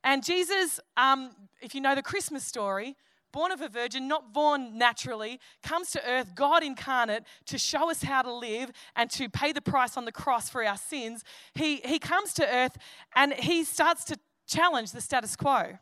And 0.04 0.24
Jesus, 0.24 0.78
um, 0.96 1.30
if 1.60 1.74
you 1.74 1.80
know 1.80 1.94
the 1.94 2.02
Christmas 2.02 2.44
story, 2.44 2.96
born 3.32 3.50
of 3.50 3.60
a 3.60 3.68
virgin, 3.68 4.06
not 4.06 4.32
born 4.32 4.78
naturally, 4.78 5.40
comes 5.62 5.90
to 5.90 6.08
earth, 6.08 6.34
God 6.34 6.62
incarnate, 6.62 7.24
to 7.46 7.58
show 7.58 7.90
us 7.90 8.02
how 8.02 8.22
to 8.22 8.32
live 8.32 8.70
and 8.94 9.10
to 9.10 9.28
pay 9.28 9.52
the 9.52 9.60
price 9.60 9.96
on 9.96 10.04
the 10.04 10.12
cross 10.12 10.48
for 10.48 10.64
our 10.64 10.76
sins. 10.76 11.24
He, 11.54 11.76
he 11.84 11.98
comes 11.98 12.32
to 12.34 12.46
earth 12.46 12.76
and 13.14 13.34
he 13.34 13.64
starts 13.64 14.04
to 14.04 14.18
challenge 14.46 14.92
the 14.92 15.00
status 15.00 15.34
quo. 15.34 15.78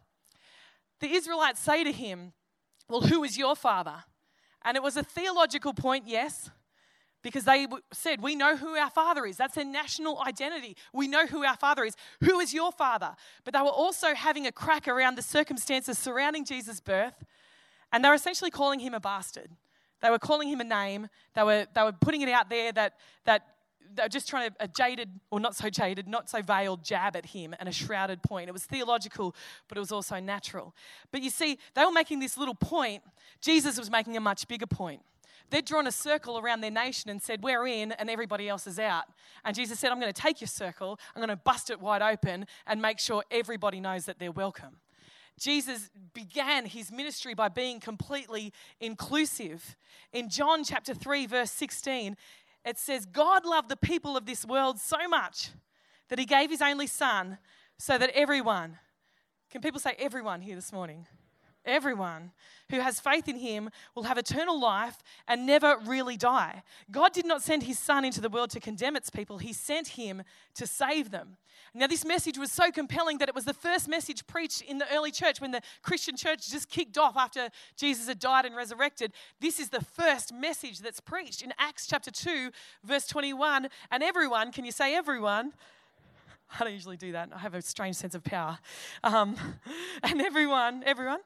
The 1.00 1.12
Israelites 1.12 1.60
say 1.60 1.84
to 1.84 1.92
him, 1.92 2.32
Well, 2.88 3.02
who 3.02 3.24
is 3.24 3.36
your 3.36 3.54
father? 3.54 4.04
And 4.62 4.76
it 4.76 4.82
was 4.82 4.96
a 4.96 5.02
theological 5.02 5.74
point, 5.74 6.04
yes 6.06 6.50
because 7.24 7.44
they 7.44 7.66
said, 7.92 8.20
We 8.20 8.36
know 8.36 8.56
who 8.56 8.76
our 8.76 8.90
father 8.90 9.26
is. 9.26 9.36
That's 9.36 9.56
a 9.56 9.64
national 9.64 10.22
identity. 10.22 10.76
We 10.92 11.08
know 11.08 11.26
who 11.26 11.42
our 11.42 11.56
father 11.56 11.84
is. 11.84 11.96
Who 12.20 12.38
is 12.38 12.54
your 12.54 12.70
father? 12.70 13.16
But 13.44 13.54
they 13.54 13.60
were 13.60 13.66
also 13.66 14.14
having 14.14 14.46
a 14.46 14.52
crack 14.52 14.86
around 14.86 15.16
the 15.16 15.22
circumstances 15.22 15.98
surrounding 15.98 16.44
Jesus' 16.44 16.80
birth, 16.80 17.24
and 17.92 18.04
they 18.04 18.08
were 18.08 18.14
essentially 18.14 18.52
calling 18.52 18.78
him 18.78 18.94
a 18.94 19.00
bastard. 19.00 19.48
They 20.02 20.10
were 20.10 20.18
calling 20.18 20.48
him 20.48 20.60
a 20.60 20.64
name. 20.64 21.08
They 21.34 21.42
were, 21.42 21.66
they 21.74 21.82
were 21.82 21.92
putting 21.92 22.20
it 22.20 22.28
out 22.28 22.50
there 22.50 22.70
that, 22.72 22.94
that 23.24 23.46
they 23.94 24.02
were 24.02 24.08
just 24.08 24.28
trying 24.28 24.50
to, 24.50 24.56
a 24.60 24.68
jaded, 24.68 25.08
or 25.30 25.40
not 25.40 25.56
so 25.56 25.70
jaded, 25.70 26.06
not 26.06 26.28
so 26.28 26.42
veiled 26.42 26.84
jab 26.84 27.16
at 27.16 27.24
him 27.24 27.54
and 27.58 27.70
a 27.70 27.72
shrouded 27.72 28.22
point. 28.22 28.48
It 28.48 28.52
was 28.52 28.64
theological, 28.64 29.34
but 29.66 29.78
it 29.78 29.80
was 29.80 29.92
also 29.92 30.20
natural. 30.20 30.74
But 31.10 31.22
you 31.22 31.30
see, 31.30 31.58
they 31.74 31.84
were 31.84 31.92
making 31.92 32.18
this 32.18 32.36
little 32.36 32.54
point. 32.54 33.02
Jesus 33.40 33.78
was 33.78 33.90
making 33.90 34.14
a 34.16 34.20
much 34.20 34.46
bigger 34.46 34.66
point. 34.66 35.00
They'd 35.50 35.64
drawn 35.64 35.86
a 35.86 35.92
circle 35.92 36.38
around 36.38 36.60
their 36.60 36.70
nation 36.70 37.10
and 37.10 37.22
said, 37.22 37.42
We're 37.42 37.66
in 37.66 37.92
and 37.92 38.10
everybody 38.10 38.48
else 38.48 38.66
is 38.66 38.78
out. 38.78 39.04
And 39.44 39.54
Jesus 39.54 39.78
said, 39.78 39.90
I'm 39.90 40.00
going 40.00 40.12
to 40.12 40.22
take 40.22 40.40
your 40.40 40.48
circle, 40.48 40.98
I'm 41.14 41.20
going 41.20 41.28
to 41.28 41.36
bust 41.36 41.70
it 41.70 41.80
wide 41.80 42.02
open 42.02 42.46
and 42.66 42.82
make 42.82 42.98
sure 42.98 43.22
everybody 43.30 43.80
knows 43.80 44.06
that 44.06 44.18
they're 44.18 44.32
welcome. 44.32 44.76
Jesus 45.38 45.90
began 46.12 46.66
his 46.66 46.92
ministry 46.92 47.34
by 47.34 47.48
being 47.48 47.80
completely 47.80 48.52
inclusive. 48.80 49.76
In 50.12 50.28
John 50.28 50.62
chapter 50.62 50.94
3, 50.94 51.26
verse 51.26 51.50
16, 51.50 52.16
it 52.64 52.78
says, 52.78 53.04
God 53.04 53.44
loved 53.44 53.68
the 53.68 53.76
people 53.76 54.16
of 54.16 54.26
this 54.26 54.44
world 54.44 54.78
so 54.78 55.08
much 55.08 55.50
that 56.08 56.18
he 56.18 56.24
gave 56.24 56.50
his 56.50 56.62
only 56.62 56.86
son 56.86 57.38
so 57.78 57.98
that 57.98 58.10
everyone, 58.14 58.78
can 59.50 59.60
people 59.60 59.80
say 59.80 59.96
everyone 59.98 60.40
here 60.40 60.54
this 60.54 60.72
morning? 60.72 61.06
Everyone 61.66 62.32
who 62.70 62.80
has 62.80 63.00
faith 63.00 63.28
in 63.28 63.36
him 63.36 63.70
will 63.94 64.04
have 64.04 64.18
eternal 64.18 64.60
life 64.60 65.02
and 65.26 65.46
never 65.46 65.78
really 65.84 66.16
die. 66.16 66.62
God 66.90 67.12
did 67.12 67.26
not 67.26 67.42
send 67.42 67.62
his 67.62 67.78
son 67.78 68.04
into 68.04 68.20
the 68.20 68.28
world 68.28 68.50
to 68.50 68.60
condemn 68.60 68.96
its 68.96 69.10
people, 69.10 69.38
he 69.38 69.52
sent 69.52 69.88
him 69.88 70.22
to 70.54 70.66
save 70.66 71.10
them. 71.10 71.36
Now, 71.76 71.88
this 71.88 72.04
message 72.04 72.38
was 72.38 72.52
so 72.52 72.70
compelling 72.70 73.18
that 73.18 73.28
it 73.28 73.34
was 73.34 73.44
the 73.44 73.54
first 73.54 73.88
message 73.88 74.26
preached 74.28 74.62
in 74.62 74.78
the 74.78 74.86
early 74.94 75.10
church 75.10 75.40
when 75.40 75.50
the 75.50 75.60
Christian 75.82 76.16
church 76.16 76.48
just 76.48 76.68
kicked 76.68 76.96
off 76.96 77.16
after 77.16 77.48
Jesus 77.76 78.06
had 78.06 78.20
died 78.20 78.44
and 78.44 78.54
resurrected. 78.54 79.12
This 79.40 79.58
is 79.58 79.70
the 79.70 79.80
first 79.80 80.32
message 80.32 80.78
that's 80.78 81.00
preached 81.00 81.42
in 81.42 81.52
Acts 81.58 81.88
chapter 81.88 82.12
2, 82.12 82.50
verse 82.84 83.06
21. 83.08 83.68
And 83.90 84.02
everyone, 84.04 84.52
can 84.52 84.64
you 84.64 84.70
say 84.70 84.94
everyone? 84.94 85.52
I 86.60 86.62
don't 86.62 86.72
usually 86.72 86.96
do 86.96 87.12
that. 87.12 87.30
I 87.34 87.38
have 87.38 87.54
a 87.54 87.62
strange 87.62 87.96
sense 87.96 88.14
of 88.14 88.22
power. 88.22 88.58
Um, 89.02 89.36
and 90.04 90.20
everyone, 90.20 90.84
everyone, 90.86 91.20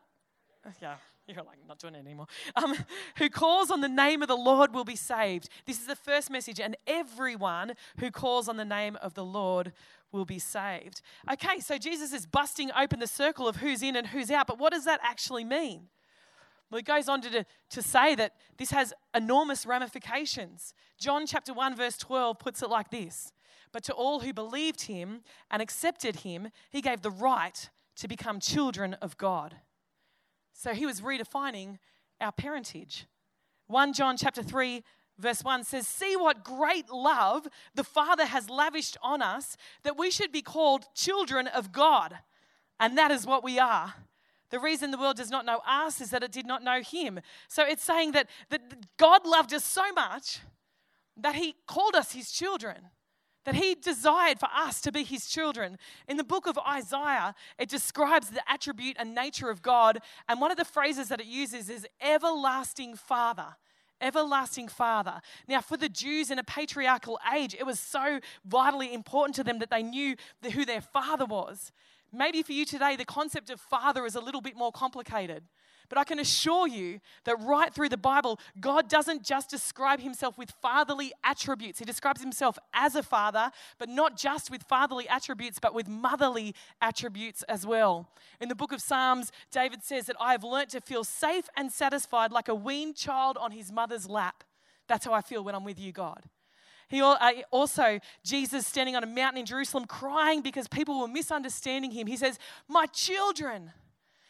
yeah, 0.82 0.96
you're 1.26 1.42
like 1.42 1.58
not 1.66 1.78
doing 1.78 1.94
it 1.94 1.98
anymore. 1.98 2.26
Um, 2.56 2.76
who 3.16 3.28
calls 3.28 3.70
on 3.70 3.80
the 3.80 3.88
name 3.88 4.22
of 4.22 4.28
the 4.28 4.36
Lord 4.36 4.74
will 4.74 4.84
be 4.84 4.96
saved. 4.96 5.48
This 5.66 5.80
is 5.80 5.86
the 5.86 5.96
first 5.96 6.30
message, 6.30 6.60
and 6.60 6.76
everyone 6.86 7.74
who 7.98 8.10
calls 8.10 8.48
on 8.48 8.56
the 8.56 8.64
name 8.64 8.96
of 9.02 9.14
the 9.14 9.24
Lord 9.24 9.72
will 10.12 10.24
be 10.24 10.38
saved. 10.38 11.02
Okay, 11.30 11.60
so 11.60 11.76
Jesus 11.78 12.12
is 12.12 12.26
busting 12.26 12.70
open 12.78 12.98
the 12.98 13.06
circle 13.06 13.46
of 13.46 13.56
who's 13.56 13.82
in 13.82 13.96
and 13.96 14.06
who's 14.06 14.30
out, 14.30 14.46
but 14.46 14.58
what 14.58 14.72
does 14.72 14.84
that 14.84 15.00
actually 15.02 15.44
mean? 15.44 15.88
Well, 16.70 16.78
he 16.78 16.82
goes 16.82 17.08
on 17.08 17.22
to, 17.22 17.46
to 17.70 17.82
say 17.82 18.14
that 18.14 18.34
this 18.58 18.70
has 18.70 18.92
enormous 19.14 19.64
ramifications. 19.64 20.74
John 20.98 21.26
chapter 21.26 21.54
1, 21.54 21.76
verse 21.76 21.96
12 21.96 22.38
puts 22.38 22.62
it 22.62 22.68
like 22.68 22.90
this 22.90 23.32
But 23.72 23.84
to 23.84 23.92
all 23.92 24.20
who 24.20 24.32
believed 24.32 24.82
him 24.82 25.22
and 25.50 25.62
accepted 25.62 26.16
him, 26.16 26.48
he 26.70 26.82
gave 26.82 27.02
the 27.02 27.10
right 27.10 27.70
to 27.96 28.08
become 28.08 28.38
children 28.38 28.94
of 28.94 29.16
God. 29.16 29.56
So 30.58 30.74
he 30.74 30.86
was 30.86 31.02
redefining 31.02 31.78
our 32.20 32.32
parentage. 32.32 33.06
1 33.68 33.92
John 33.92 34.16
chapter 34.16 34.42
3 34.42 34.82
verse 35.16 35.44
1 35.44 35.62
says, 35.62 35.86
"See 35.86 36.16
what 36.16 36.42
great 36.42 36.90
love 36.90 37.46
the 37.76 37.84
Father 37.84 38.26
has 38.26 38.50
lavished 38.50 38.96
on 39.00 39.22
us 39.22 39.56
that 39.84 39.96
we 39.96 40.10
should 40.10 40.32
be 40.32 40.42
called 40.42 40.92
children 40.96 41.46
of 41.46 41.70
God." 41.70 42.18
And 42.80 42.98
that 42.98 43.12
is 43.12 43.24
what 43.24 43.44
we 43.44 43.60
are. 43.60 43.94
The 44.50 44.58
reason 44.58 44.90
the 44.90 44.98
world 44.98 45.16
does 45.16 45.30
not 45.30 45.44
know 45.44 45.58
us 45.58 46.00
is 46.00 46.10
that 46.10 46.24
it 46.24 46.32
did 46.32 46.46
not 46.46 46.64
know 46.64 46.82
him. 46.82 47.20
So 47.46 47.64
it's 47.64 47.84
saying 47.84 48.10
that, 48.12 48.28
that 48.48 48.96
God 48.96 49.24
loved 49.26 49.54
us 49.54 49.64
so 49.64 49.92
much 49.92 50.40
that 51.16 51.36
he 51.36 51.54
called 51.68 51.94
us 51.94 52.10
his 52.10 52.32
children 52.32 52.90
that 53.48 53.54
he 53.54 53.74
desired 53.74 54.38
for 54.38 54.50
us 54.54 54.78
to 54.82 54.92
be 54.92 55.02
his 55.02 55.26
children. 55.26 55.78
In 56.06 56.18
the 56.18 56.24
book 56.24 56.46
of 56.46 56.58
Isaiah, 56.58 57.34
it 57.58 57.70
describes 57.70 58.28
the 58.28 58.42
attribute 58.46 58.98
and 58.98 59.14
nature 59.14 59.48
of 59.48 59.62
God, 59.62 60.00
and 60.28 60.38
one 60.38 60.50
of 60.50 60.58
the 60.58 60.66
phrases 60.66 61.08
that 61.08 61.18
it 61.18 61.26
uses 61.26 61.70
is 61.70 61.86
everlasting 61.98 62.94
Father. 62.94 63.56
Everlasting 64.02 64.68
Father. 64.68 65.22
Now, 65.48 65.62
for 65.62 65.78
the 65.78 65.88
Jews 65.88 66.30
in 66.30 66.38
a 66.38 66.44
patriarchal 66.44 67.18
age, 67.34 67.56
it 67.58 67.64
was 67.64 67.80
so 67.80 68.20
vitally 68.44 68.92
important 68.92 69.34
to 69.36 69.44
them 69.44 69.60
that 69.60 69.70
they 69.70 69.82
knew 69.82 70.14
who 70.52 70.66
their 70.66 70.82
father 70.82 71.24
was. 71.24 71.72
Maybe 72.12 72.42
for 72.42 72.52
you 72.52 72.66
today, 72.66 72.96
the 72.96 73.06
concept 73.06 73.48
of 73.48 73.62
father 73.62 74.04
is 74.04 74.14
a 74.14 74.20
little 74.20 74.42
bit 74.42 74.58
more 74.58 74.72
complicated. 74.72 75.42
But 75.88 75.98
I 75.98 76.04
can 76.04 76.18
assure 76.18 76.68
you 76.68 77.00
that 77.24 77.36
right 77.40 77.72
through 77.72 77.88
the 77.88 77.96
Bible, 77.96 78.38
God 78.60 78.88
doesn't 78.88 79.24
just 79.24 79.48
describe 79.48 80.00
himself 80.00 80.36
with 80.36 80.50
fatherly 80.62 81.12
attributes. 81.24 81.78
He 81.78 81.84
describes 81.84 82.20
himself 82.20 82.58
as 82.74 82.94
a 82.94 83.02
father, 83.02 83.50
but 83.78 83.88
not 83.88 84.16
just 84.16 84.50
with 84.50 84.62
fatherly 84.64 85.08
attributes, 85.08 85.58
but 85.58 85.74
with 85.74 85.88
motherly 85.88 86.54
attributes 86.82 87.42
as 87.44 87.66
well. 87.66 88.08
In 88.40 88.48
the 88.48 88.54
book 88.54 88.72
of 88.72 88.82
Psalms, 88.82 89.32
David 89.50 89.82
says 89.82 90.06
that 90.06 90.16
I 90.20 90.32
have 90.32 90.44
learnt 90.44 90.70
to 90.70 90.80
feel 90.80 91.04
safe 91.04 91.48
and 91.56 91.72
satisfied 91.72 92.32
like 92.32 92.48
a 92.48 92.54
weaned 92.54 92.96
child 92.96 93.38
on 93.38 93.52
his 93.52 93.72
mother's 93.72 94.08
lap. 94.08 94.44
That's 94.88 95.06
how 95.06 95.12
I 95.12 95.22
feel 95.22 95.42
when 95.42 95.54
I'm 95.54 95.64
with 95.64 95.78
you, 95.78 95.92
God. 95.92 96.22
He 96.88 97.02
uh, 97.02 97.16
also, 97.50 98.00
Jesus 98.24 98.66
standing 98.66 98.96
on 98.96 99.04
a 99.04 99.06
mountain 99.06 99.40
in 99.40 99.46
Jerusalem 99.46 99.84
crying 99.84 100.40
because 100.40 100.66
people 100.68 101.00
were 101.00 101.08
misunderstanding 101.08 101.90
him. 101.90 102.06
He 102.06 102.16
says, 102.16 102.38
My 102.66 102.86
children, 102.86 103.72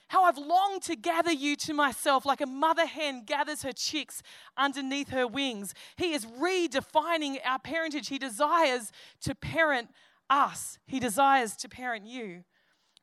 how 0.09 0.25
I've 0.25 0.39
longed 0.39 0.83
to 0.85 0.97
gather 0.97 1.33
you 1.33 1.57
to 1.57 1.75
myself 1.75 2.27
like 2.27 2.41
a 2.41 2.47
mother 2.47 2.87
hen 2.87 3.25
gathers 3.25 3.63
her 3.63 3.73
chicks 3.73 4.23
underneath 4.57 5.11
her 5.11 5.27
wings. 5.27 5.75
He 5.97 6.13
is 6.13 6.27
redefining 6.27 7.39
our 7.45 7.59
parentage. 7.59 8.09
He 8.09 8.19
desires 8.19 8.91
to 9.23 9.35
parent 9.35 9.91
us, 10.31 10.79
He 10.87 11.01
desires 11.01 11.57
to 11.57 11.69
parent 11.69 12.07
you, 12.07 12.45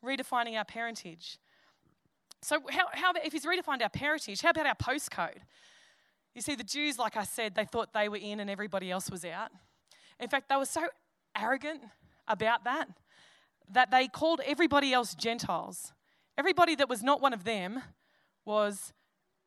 redefining 0.04 0.58
our 0.58 0.66
parentage. 0.66 1.40
So, 2.42 2.62
how, 2.70 2.86
how 2.94 3.14
if 3.24 3.34
He's 3.34 3.46
redefined 3.46 3.82
our 3.82 3.90
parentage, 3.90 4.42
how 4.42 4.52
about 4.52 4.68
our 4.68 4.76
postcode? 4.76 5.40
You 6.36 6.42
see, 6.42 6.56
the 6.56 6.64
Jews, 6.64 7.00
like 7.00 7.16
I 7.18 7.24
said, 7.24 7.56
they 7.56 7.66
thought 7.66 7.94
they 7.94 8.10
were 8.10 8.18
in 8.18 8.40
and 8.40 8.50
everybody 8.50 8.92
else 8.92 9.10
was 9.10 9.24
out. 9.26 9.52
In 10.20 10.28
fact, 10.28 10.50
they 10.50 10.56
were 10.56 10.66
so 10.66 10.88
arrogant 11.36 11.82
about 12.28 12.64
that 12.66 12.90
that 13.72 13.90
they 13.92 14.08
called 14.08 14.42
everybody 14.46 14.94
else 14.94 15.16
Gentiles. 15.16 15.94
Everybody 16.38 16.76
that 16.76 16.90
was 16.90 17.02
not 17.02 17.22
one 17.22 17.34
of 17.34 17.44
them 17.44 17.82
was 18.44 18.94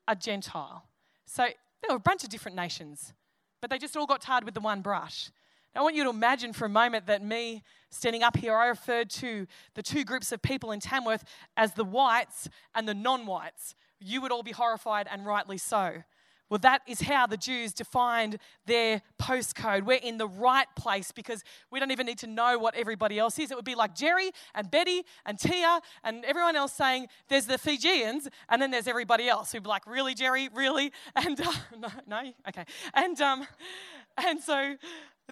a 0.07 0.17
Gentile. 0.17 0.85
So 1.27 1.43
there 1.45 1.91
were 1.91 1.97
a 1.97 2.01
bunch 2.01 2.25
of 2.25 2.31
different 2.31 2.57
nations, 2.57 3.13
but 3.61 3.71
they 3.71 3.79
just 3.79 3.97
all 3.97 4.07
got 4.07 4.23
tarred 4.23 4.45
with 4.45 4.55
the 4.55 4.61
one 4.61 4.81
brush. 4.81 5.31
Now, 5.75 5.83
I 5.83 5.85
want 5.85 5.97
you 5.97 6.05
to 6.05 6.11
imagine 6.11 6.53
for 6.53 6.65
a 6.65 6.71
moment 6.71 7.07
that 7.07 7.23
me 7.23 7.63
standing 7.91 8.23
up 8.23 8.37
here, 8.37 8.57
I 8.57 8.69
referred 8.69 9.11
to 9.11 9.47
the 9.75 9.83
two 9.83 10.03
groups 10.05 10.33
of 10.33 10.41
people 10.41 10.73
in 10.73 10.81
Tamworth 10.81 11.25
as 11.57 11.75
the 11.75 11.85
whites 11.85 12.49
and 12.75 12.89
the 12.89 12.95
non 12.95 13.27
whites. 13.27 13.75
You 14.01 14.23
would 14.23 14.33
all 14.33 14.43
be 14.43 14.53
horrified, 14.53 15.09
and 15.11 15.27
rightly 15.27 15.59
so. 15.59 16.03
Well, 16.51 16.59
that 16.61 16.83
is 16.87 17.03
how 17.03 17.27
the 17.27 17.37
Jews 17.37 17.75
defined 17.75 18.39
their 18.65 19.03
postcode. 19.21 19.83
We're 19.83 19.99
in 19.99 20.17
the 20.17 20.27
right 20.27 20.67
place 20.77 21.13
because 21.13 21.45
we 21.71 21.79
don't 21.79 21.91
even 21.91 22.07
need 22.07 22.19
to 22.19 22.27
know 22.27 22.59
what 22.59 22.75
everybody 22.75 23.19
else 23.19 23.39
is. 23.39 23.51
It 23.51 23.57
would 23.57 23.67
be 23.67 23.75
like 23.75 23.95
Jerry 23.95 24.31
and 24.55 24.71
Betty 24.71 25.03
and 25.27 25.39
Tia 25.39 25.81
and 26.05 26.25
everyone 26.25 26.57
else 26.57 26.73
saying, 26.73 27.09
There's 27.29 27.47
the 27.47 27.59
Fijians, 27.59 28.29
and 28.49 28.63
then 28.63 28.71
there's 28.71 28.87
everybody 28.87 29.29
else 29.29 29.53
who'd 29.53 29.63
be 29.63 29.69
like, 29.69 29.87
Really, 29.87 30.15
Jerry? 30.15 30.49
Really? 30.55 30.93
And 31.17 31.41
uh, 31.41 31.53
no, 31.79 31.89
no? 32.07 32.33
Okay. 32.49 32.65
And, 32.95 33.21
um, 33.21 33.47
and 34.27 34.41
so 34.41 34.77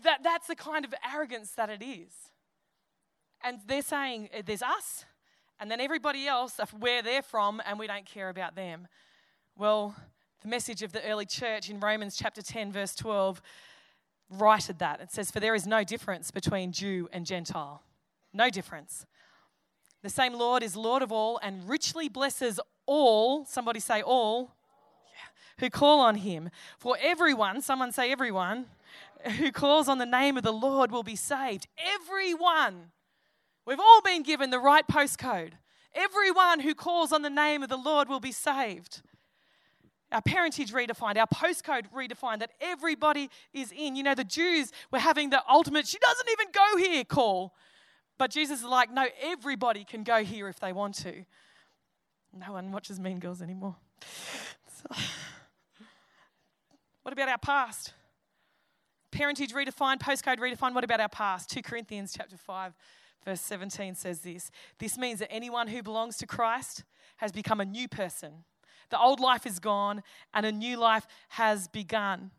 that, 0.03 0.23
that's 0.23 0.49
the 0.49 0.57
kind 0.57 0.85
of 0.85 0.93
arrogance 1.15 1.53
that 1.53 1.71
it 1.71 1.83
is. 1.83 2.13
And 3.43 3.61
they're 3.67 3.83
saying, 3.83 4.29
There's 4.45 4.63
us, 4.63 5.05
and 5.59 5.71
then 5.71 5.81
everybody 5.81 6.27
else, 6.27 6.61
where 6.79 7.03
they're 7.03 7.23
from, 7.23 7.63
and 7.65 7.79
we 7.79 7.87
don't 7.87 8.05
care 8.05 8.29
about 8.29 8.57
them. 8.57 8.89
Well, 9.57 9.95
the 10.43 10.49
message 10.49 10.83
of 10.83 10.93
the 10.93 11.03
early 11.05 11.27
church 11.27 11.71
in 11.71 11.81
Romans 11.81 12.17
chapter 12.17 12.43
10, 12.43 12.73
verse 12.73 12.95
12, 12.95 13.41
righted 14.31 14.79
that. 14.79 15.01
It 15.01 15.13
says, 15.13 15.31
For 15.31 15.41
there 15.41 15.55
is 15.55 15.67
no 15.67 15.85
difference 15.85 16.31
between 16.31 16.73
Jew 16.73 17.09
and 17.13 17.25
Gentile. 17.25 17.83
No 18.33 18.51
difference. 18.51 19.07
The 20.03 20.11
same 20.11 20.35
Lord 20.35 20.63
is 20.63 20.77
Lord 20.77 21.03
of 21.03 21.11
all 21.11 21.41
and 21.43 21.69
richly 21.69 22.09
blesses 22.09 22.61
all, 22.87 23.45
somebody 23.45 23.81
say 23.81 24.03
all, 24.03 24.53
who 25.59 25.71
call 25.71 26.01
on 26.01 26.17
him. 26.17 26.51
For 26.79 26.99
everyone, 27.01 27.63
someone 27.63 27.93
say 27.93 28.13
everyone, 28.13 28.67
who 29.39 29.51
calls 29.51 29.89
on 29.89 29.99
the 29.99 30.07
name 30.07 30.37
of 30.37 30.45
the 30.45 30.53
Lord 30.53 30.93
will 30.93 31.03
be 31.03 31.17
saved. 31.17 31.67
Everyone. 31.79 32.93
We've 33.67 33.81
all 33.81 34.03
been 34.03 34.23
given 34.23 34.51
the 34.51 34.61
right 34.61 34.87
postcode. 34.87 35.53
Everyone 35.95 36.61
who 36.61 36.75
calls 36.75 37.11
on 37.11 37.23
the 37.23 37.31
name 37.31 37.63
of 37.63 37.71
the 37.71 37.79
Lord 37.79 38.09
will 38.09 38.21
be 38.21 38.33
saved 38.33 39.01
our 40.13 40.23
parentage 40.23 40.73
redefined, 40.73 41.17
our 41.17 41.27
postcode 41.27 41.85
redefined, 41.95 42.39
that 42.41 42.53
everybody 42.61 43.29
is 43.53 43.73
in. 43.77 43.97
You 43.97 44.03
know, 44.03 44.15
the 44.15 44.25
Jews 44.25 44.73
were 44.93 44.99
having 44.99 45.31
the 45.31 45.43
ultimate, 45.49 45.87
she 45.87 45.99
doesn't 45.99 46.29
even 46.31 46.47
go 46.53 46.77
here 46.77 47.05
call. 47.05 47.55
But 48.19 48.31
Jesus 48.31 48.61
is 48.61 48.67
like, 48.67 48.93
no, 48.93 49.07
everybody 49.23 49.85
can 49.85 50.03
go 50.03 50.25
here 50.25 50.49
if 50.49 50.59
they 50.61 50.73
want 50.73 50.95
to. 50.97 51.25
No 52.33 52.53
one 52.53 52.73
watches 52.73 52.99
Mean 52.99 53.19
Girls 53.19 53.43
anymore. 53.43 53.77
So, 54.69 55.03
what 57.03 57.13
about 57.15 57.31
our 57.31 57.39
past? 57.39 57.95
parentage 59.17 59.53
redefined, 59.53 59.99
postcode 59.99 60.39
redefined. 60.39 60.75
What 60.75 60.85
about 60.85 61.01
our 61.01 61.09
past? 61.09 61.51
2 61.51 61.63
Corinthians 61.63 62.15
chapter 62.17 62.37
5, 62.37 62.75
verse 63.25 63.41
17 63.41 63.95
says 63.95 64.21
this. 64.21 64.51
This 64.79 64.99
means 64.99 65.21
that 65.21 65.33
anyone 65.33 65.69
who 65.69 65.83
belongs 65.83 66.19
to 66.19 66.27
Christ 66.27 66.85
has 67.17 67.33
become 67.33 67.61
a 67.61 67.65
new 67.65 67.89
person. 67.89 68.45
The 68.91 68.99
old 68.99 69.21
life 69.21 69.47
is 69.47 69.59
gone 69.59 70.03
and 70.33 70.47
a 70.47 70.53
new 70.53 70.77
life 70.77 71.07
has 71.31 71.69
begun. 71.69 72.31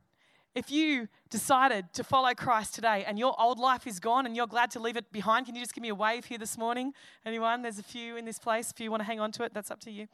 If 0.55 0.71
you 0.71 1.07
decided 1.29 1.93
to 1.93 2.03
follow 2.03 2.33
Christ 2.33 2.75
today 2.75 3.03
and 3.05 3.17
your 3.19 3.39
old 3.39 3.59
life 3.59 3.87
is 3.87 3.99
gone 3.99 4.25
and 4.25 4.35
you're 4.35 4.47
glad 4.47 4.71
to 4.71 4.79
leave 4.79 4.97
it 4.97 5.11
behind, 5.11 5.45
can 5.45 5.55
you 5.55 5.61
just 5.61 5.73
give 5.73 5.81
me 5.81 5.89
a 5.89 5.95
wave 5.95 6.25
here 6.25 6.37
this 6.37 6.57
morning? 6.57 6.93
Anyone? 7.25 7.61
There's 7.61 7.79
a 7.79 7.83
few 7.83 8.15
in 8.15 8.25
this 8.25 8.39
place. 8.39 8.71
If 8.71 8.79
you 8.79 8.89
want 8.89 9.01
to 9.01 9.05
hang 9.05 9.19
on 9.19 9.31
to 9.33 9.43
it, 9.43 9.53
that's 9.53 9.71
up 9.71 9.79
to 9.81 9.91
you. 9.91 10.07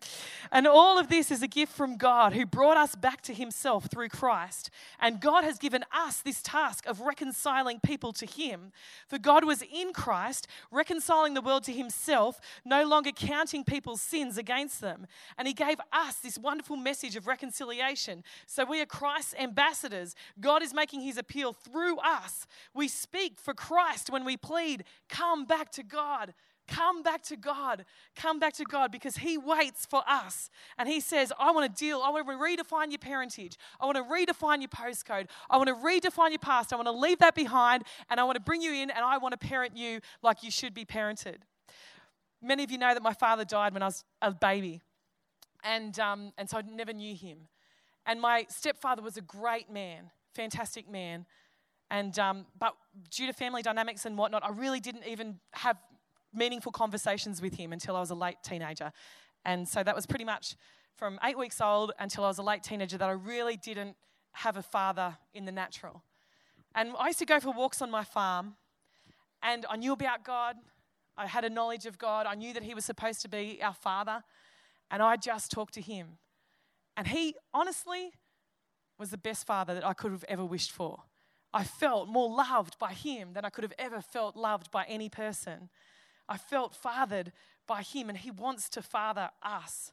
And 0.51 0.67
all 0.67 0.97
of 0.97 1.09
this 1.09 1.31
is 1.31 1.41
a 1.41 1.47
gift 1.47 1.73
from 1.73 1.97
God 1.97 2.33
who 2.33 2.45
brought 2.45 2.77
us 2.77 2.95
back 2.95 3.21
to 3.23 3.33
Himself 3.33 3.85
through 3.85 4.09
Christ. 4.09 4.69
And 4.99 5.19
God 5.19 5.43
has 5.43 5.57
given 5.57 5.83
us 5.93 6.21
this 6.21 6.41
task 6.41 6.85
of 6.87 7.01
reconciling 7.01 7.79
people 7.79 8.13
to 8.13 8.25
Him. 8.25 8.71
For 9.07 9.17
God 9.19 9.45
was 9.45 9.61
in 9.61 9.93
Christ, 9.93 10.47
reconciling 10.71 11.33
the 11.33 11.41
world 11.41 11.63
to 11.65 11.71
Himself, 11.71 12.39
no 12.65 12.85
longer 12.85 13.11
counting 13.11 13.63
people's 13.63 14.01
sins 14.01 14.37
against 14.37 14.81
them. 14.81 15.07
And 15.37 15.47
He 15.47 15.53
gave 15.53 15.77
us 15.91 16.15
this 16.15 16.37
wonderful 16.37 16.77
message 16.77 17.15
of 17.15 17.27
reconciliation. 17.27 18.23
So 18.47 18.65
we 18.65 18.81
are 18.81 18.85
Christ's 18.85 19.35
ambassadors. 19.39 20.15
God 20.39 20.63
is 20.63 20.73
making 20.73 21.01
his 21.03 21.17
appeal 21.17 21.53
through 21.53 21.97
us. 21.97 22.47
We 22.73 22.87
speak 22.87 23.39
for 23.39 23.53
Christ 23.53 24.09
when 24.09 24.25
we 24.25 24.37
plead, 24.37 24.83
Come 25.09 25.45
back 25.45 25.71
to 25.73 25.83
God. 25.83 26.33
Come 26.67 27.03
back 27.03 27.23
to 27.23 27.35
God. 27.35 27.83
Come 28.15 28.39
back 28.39 28.53
to 28.53 28.63
God 28.63 28.91
because 28.91 29.17
He 29.17 29.37
waits 29.37 29.85
for 29.85 30.01
us. 30.07 30.49
And 30.77 30.87
He 30.87 31.01
says, 31.01 31.33
I 31.37 31.51
want 31.51 31.73
to 31.73 31.79
deal, 31.79 32.01
I 32.01 32.09
want 32.09 32.25
to 32.25 32.33
redefine 32.33 32.89
your 32.89 32.99
parentage. 32.99 33.57
I 33.79 33.85
want 33.85 33.97
to 33.97 34.03
redefine 34.03 34.59
your 34.59 34.69
postcode. 34.69 35.27
I 35.49 35.57
want 35.57 35.67
to 35.67 35.75
redefine 35.75 36.29
your 36.29 36.39
past. 36.39 36.71
I 36.71 36.77
want 36.77 36.87
to 36.87 36.93
leave 36.93 37.19
that 37.19 37.35
behind 37.35 37.83
and 38.09 38.19
I 38.19 38.23
want 38.23 38.35
to 38.35 38.41
bring 38.41 38.61
you 38.61 38.73
in 38.73 38.89
and 38.89 39.03
I 39.03 39.17
want 39.17 39.33
to 39.33 39.37
parent 39.37 39.75
you 39.75 39.99
like 40.21 40.43
you 40.43 40.51
should 40.51 40.73
be 40.73 40.85
parented. 40.85 41.37
Many 42.41 42.63
of 42.63 42.71
you 42.71 42.77
know 42.77 42.93
that 42.93 43.03
my 43.03 43.13
father 43.13 43.45
died 43.45 43.73
when 43.73 43.83
I 43.83 43.87
was 43.87 44.03
a 44.21 44.31
baby. 44.31 44.81
And, 45.63 45.97
um, 45.99 46.33
and 46.37 46.49
so 46.49 46.57
I 46.57 46.61
never 46.61 46.93
knew 46.93 47.15
him. 47.15 47.47
And 48.05 48.19
my 48.19 48.45
stepfather 48.49 49.01
was 49.01 49.15
a 49.15 49.21
great 49.21 49.69
man 49.69 50.11
fantastic 50.33 50.89
man. 50.89 51.25
And, 51.89 52.17
um, 52.17 52.45
but 52.57 52.73
due 53.11 53.27
to 53.27 53.33
family 53.33 53.61
dynamics 53.61 54.05
and 54.05 54.17
whatnot, 54.17 54.43
I 54.43 54.49
really 54.49 54.79
didn't 54.79 55.05
even 55.05 55.39
have 55.51 55.77
meaningful 56.33 56.71
conversations 56.71 57.41
with 57.41 57.55
him 57.55 57.71
until 57.71 57.95
I 57.95 57.99
was 57.99 58.09
a 58.09 58.15
late 58.15 58.37
teenager. 58.43 58.91
And 59.45 59.67
so 59.67 59.83
that 59.83 59.95
was 59.95 60.05
pretty 60.05 60.25
much 60.25 60.55
from 60.95 61.19
eight 61.23 61.37
weeks 61.37 61.61
old 61.61 61.91
until 61.99 62.23
I 62.23 62.27
was 62.27 62.37
a 62.37 62.43
late 62.43 62.63
teenager 62.63 62.97
that 62.97 63.09
I 63.09 63.13
really 63.13 63.57
didn't 63.57 63.95
have 64.33 64.57
a 64.57 64.63
father 64.63 65.17
in 65.33 65.45
the 65.45 65.51
natural. 65.51 66.03
And 66.75 66.93
I 66.97 67.07
used 67.07 67.19
to 67.19 67.25
go 67.25 67.39
for 67.39 67.51
walks 67.51 67.81
on 67.81 67.91
my 67.91 68.03
farm, 68.03 68.55
and 69.43 69.65
I 69.69 69.77
knew 69.77 69.93
about 69.93 70.23
God. 70.23 70.55
I 71.15 71.27
had 71.27 71.45
a 71.45 71.49
knowledge 71.49 71.85
of 71.85 71.99
God. 71.99 72.25
I 72.25 72.33
knew 72.33 72.53
that 72.53 72.63
He 72.63 72.73
was 72.73 72.85
supposed 72.85 73.21
to 73.21 73.29
be 73.29 73.59
our 73.61 73.73
Father, 73.73 74.23
and 74.89 75.03
I 75.03 75.17
just 75.17 75.51
talked 75.51 75.75
to 75.75 75.81
Him. 75.81 76.17
And 76.97 77.07
He, 77.07 77.35
honestly, 77.53 78.13
was 79.03 79.11
the 79.11 79.17
best 79.17 79.45
father 79.45 79.73
that 79.73 79.85
I 79.85 79.91
could 79.91 80.13
have 80.13 80.23
ever 80.29 80.45
wished 80.45 80.71
for. 80.71 81.03
I 81.53 81.65
felt 81.65 82.07
more 82.07 82.29
loved 82.29 82.79
by 82.79 82.93
him 82.93 83.33
than 83.33 83.43
I 83.43 83.49
could 83.49 83.65
have 83.65 83.73
ever 83.77 84.01
felt 84.01 84.37
loved 84.37 84.71
by 84.71 84.85
any 84.85 85.09
person. 85.09 85.69
I 86.29 86.37
felt 86.37 86.73
fathered 86.73 87.33
by 87.67 87.81
him, 87.81 88.07
and 88.07 88.17
he 88.17 88.31
wants 88.31 88.69
to 88.69 88.81
father 88.81 89.29
us. 89.41 89.91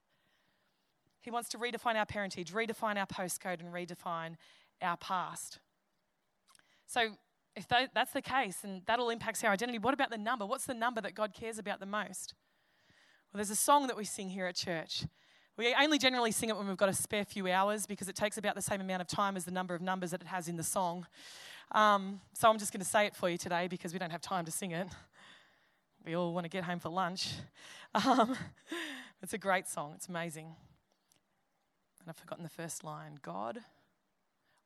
He 1.21 1.31
wants 1.33 1.49
to 1.49 1.59
redefine 1.59 1.97
our 1.97 2.07
parentage, 2.07 2.53
redefine 2.53 2.97
our 2.97 3.07
postcode, 3.07 3.59
and 3.59 3.75
redefine 3.75 4.37
our 4.81 4.97
past. 4.97 5.59
So, 6.87 7.17
if 7.57 7.67
that's 7.69 8.13
the 8.13 8.23
case, 8.23 8.59
and 8.63 8.83
that 8.87 9.01
all 9.01 9.11
impacts 9.11 9.43
our 9.43 9.51
identity, 9.51 9.81
what 9.81 9.93
about 9.93 10.11
the 10.11 10.19
number? 10.19 10.47
What's 10.47 10.67
the 10.67 10.75
number 10.75 11.01
that 11.01 11.17
God 11.17 11.35
cares 11.35 11.59
about 11.59 11.81
the 11.81 11.85
most? 11.87 12.35
Well, 13.33 13.39
there's 13.39 13.51
a 13.51 13.57
song 13.57 13.89
that 13.89 13.97
we 13.97 14.05
sing 14.05 14.31
here 14.31 14.47
at 14.47 14.55
church. 14.55 15.05
We 15.57 15.75
only 15.75 15.99
generally 15.99 16.33
sing 16.33 16.49
it 16.49 16.57
when 16.57 16.67
we've 16.67 16.77
got 16.77 16.89
a 16.89 16.95
spare 16.95 17.25
few 17.25 17.51
hours 17.51 17.87
because 17.87 18.09
it 18.09 18.17
takes 18.17 18.39
about 18.39 18.55
the 18.55 18.63
same 18.63 18.81
amount 18.81 19.03
of 19.03 19.09
time 19.09 19.37
as 19.37 19.45
the 19.45 19.51
number 19.51 19.75
of 19.75 19.83
numbers 19.83 20.13
that 20.13 20.23
it 20.23 20.27
has 20.27 20.49
in 20.49 20.57
the 20.57 20.63
song. 20.63 21.07
Um, 21.73 22.21
so 22.33 22.49
I'm 22.49 22.59
just 22.59 22.73
going 22.73 22.81
to 22.81 22.89
say 22.89 23.07
it 23.07 23.15
for 23.15 23.29
you 23.29 23.37
today 23.37 23.69
because 23.69 23.93
we 23.93 23.99
don't 23.99 24.11
have 24.11 24.23
time 24.23 24.45
to 24.47 24.51
sing 24.51 24.73
it. 24.73 24.89
We 26.05 26.17
all 26.17 26.33
want 26.33 26.45
to 26.45 26.49
get 26.49 26.65
home 26.65 26.79
for 26.79 26.89
lunch. 26.89 27.29
Um, 27.93 28.37
it's 29.21 29.33
a 29.33 29.39
great 29.39 29.67
song, 29.67 29.95
it's 29.97 30.07
amazing. 30.07 30.45
And 30.45 32.09
I've 32.09 32.15
forgotten 32.15 32.45
the 32.45 32.49
first 32.49 32.85
line 32.85 33.19
God 33.21 33.59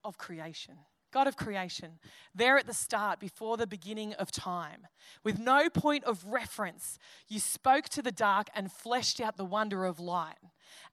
of 0.04 0.18
creation. 0.18 0.74
God 1.14 1.28
of 1.28 1.36
creation, 1.36 2.00
there 2.34 2.58
at 2.58 2.66
the 2.66 2.74
start, 2.74 3.20
before 3.20 3.56
the 3.56 3.68
beginning 3.68 4.14
of 4.14 4.32
time, 4.32 4.88
with 5.22 5.38
no 5.38 5.70
point 5.70 6.02
of 6.02 6.24
reference, 6.24 6.98
you 7.28 7.38
spoke 7.38 7.88
to 7.90 8.02
the 8.02 8.10
dark 8.10 8.48
and 8.52 8.72
fleshed 8.72 9.20
out 9.20 9.36
the 9.36 9.44
wonder 9.44 9.84
of 9.84 10.00
light. 10.00 10.38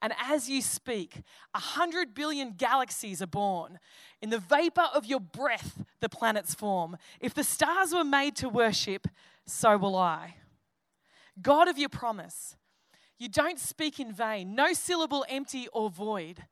And 0.00 0.12
as 0.22 0.48
you 0.48 0.62
speak, 0.62 1.22
a 1.52 1.58
hundred 1.58 2.14
billion 2.14 2.52
galaxies 2.52 3.20
are 3.20 3.26
born. 3.26 3.80
In 4.20 4.30
the 4.30 4.38
vapor 4.38 4.86
of 4.94 5.06
your 5.06 5.18
breath, 5.18 5.82
the 5.98 6.08
planets 6.08 6.54
form. 6.54 6.98
If 7.20 7.34
the 7.34 7.42
stars 7.42 7.92
were 7.92 8.04
made 8.04 8.36
to 8.36 8.48
worship, 8.48 9.08
so 9.44 9.76
will 9.76 9.96
I. 9.96 10.36
God 11.40 11.66
of 11.66 11.78
your 11.78 11.88
promise, 11.88 12.54
you 13.18 13.28
don't 13.28 13.58
speak 13.58 13.98
in 13.98 14.12
vain, 14.12 14.54
no 14.54 14.72
syllable 14.72 15.24
empty 15.28 15.66
or 15.72 15.90
void. 15.90 16.44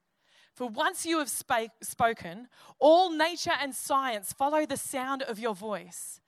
For 0.60 0.68
once 0.68 1.06
you 1.06 1.20
have 1.20 1.30
spake, 1.30 1.70
spoken, 1.80 2.46
all 2.78 3.10
nature 3.10 3.54
and 3.58 3.74
science 3.74 4.34
follow 4.34 4.66
the 4.66 4.76
sound 4.76 5.22
of 5.22 5.38
your 5.38 5.54
voice. 5.54 6.20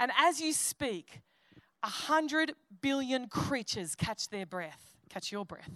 And 0.00 0.10
as 0.18 0.40
you 0.40 0.52
speak, 0.52 1.20
a 1.84 1.86
hundred 1.86 2.54
billion 2.82 3.28
creatures 3.28 3.94
catch 3.94 4.30
their 4.30 4.46
breath, 4.46 4.96
catch 5.08 5.30
your 5.30 5.44
breath, 5.44 5.70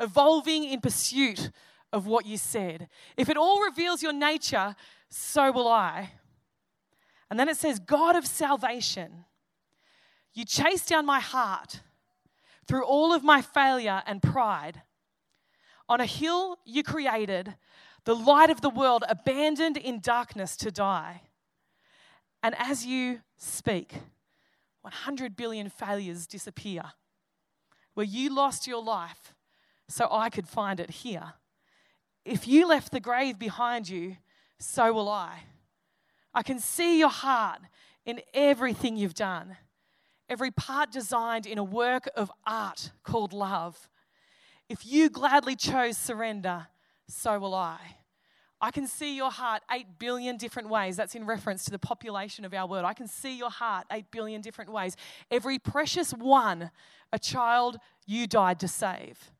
evolving 0.00 0.62
in 0.62 0.80
pursuit 0.80 1.50
of 1.92 2.06
what 2.06 2.26
you 2.26 2.38
said. 2.38 2.86
If 3.16 3.28
it 3.28 3.36
all 3.36 3.60
reveals 3.64 4.04
your 4.04 4.12
nature, 4.12 4.76
so 5.08 5.50
will 5.50 5.66
I. 5.66 6.10
And 7.28 7.40
then 7.40 7.48
it 7.48 7.56
says, 7.56 7.80
God 7.80 8.14
of 8.14 8.24
salvation, 8.24 9.24
you 10.32 10.44
chase 10.44 10.86
down 10.86 11.04
my 11.06 11.18
heart 11.18 11.80
through 12.68 12.84
all 12.84 13.12
of 13.12 13.24
my 13.24 13.42
failure 13.42 14.04
and 14.06 14.22
pride. 14.22 14.82
On 15.88 16.00
a 16.00 16.06
hill 16.06 16.58
you 16.64 16.82
created, 16.82 17.54
the 18.04 18.14
light 18.14 18.50
of 18.50 18.60
the 18.60 18.70
world 18.70 19.04
abandoned 19.08 19.76
in 19.76 20.00
darkness 20.00 20.56
to 20.58 20.70
die. 20.70 21.22
And 22.42 22.54
as 22.58 22.86
you 22.86 23.20
speak, 23.36 23.94
100 24.82 25.36
billion 25.36 25.68
failures 25.68 26.26
disappear. 26.26 26.82
Where 27.94 28.06
you 28.06 28.34
lost 28.34 28.66
your 28.66 28.82
life 28.82 29.34
so 29.88 30.08
I 30.10 30.30
could 30.30 30.46
find 30.46 30.78
it 30.78 30.90
here. 30.90 31.34
If 32.24 32.46
you 32.46 32.68
left 32.68 32.92
the 32.92 33.00
grave 33.00 33.38
behind 33.38 33.88
you, 33.88 34.16
so 34.58 34.92
will 34.92 35.08
I. 35.08 35.40
I 36.34 36.42
can 36.42 36.58
see 36.58 36.98
your 36.98 37.10
heart 37.10 37.60
in 38.04 38.20
everything 38.32 38.96
you've 38.96 39.14
done, 39.14 39.56
every 40.28 40.50
part 40.50 40.92
designed 40.92 41.46
in 41.46 41.58
a 41.58 41.64
work 41.64 42.08
of 42.14 42.30
art 42.46 42.92
called 43.02 43.32
love. 43.32 43.88
If 44.68 44.84
you 44.86 45.08
gladly 45.08 45.56
chose 45.56 45.96
surrender, 45.96 46.66
so 47.08 47.38
will 47.38 47.54
I. 47.54 47.78
I 48.60 48.70
can 48.70 48.86
see 48.86 49.16
your 49.16 49.30
heart 49.30 49.62
8 49.70 49.98
billion 49.98 50.36
different 50.36 50.68
ways. 50.68 50.96
That's 50.96 51.14
in 51.14 51.26
reference 51.26 51.64
to 51.66 51.70
the 51.70 51.78
population 51.78 52.44
of 52.44 52.52
our 52.52 52.66
world. 52.66 52.84
I 52.84 52.92
can 52.92 53.06
see 53.06 53.38
your 53.38 53.50
heart 53.50 53.86
8 53.90 54.10
billion 54.10 54.40
different 54.40 54.72
ways. 54.72 54.96
Every 55.30 55.58
precious 55.58 56.10
one, 56.12 56.70
a 57.12 57.18
child 57.18 57.78
you 58.06 58.26
died 58.26 58.58
to 58.60 58.68
save. 58.68 59.30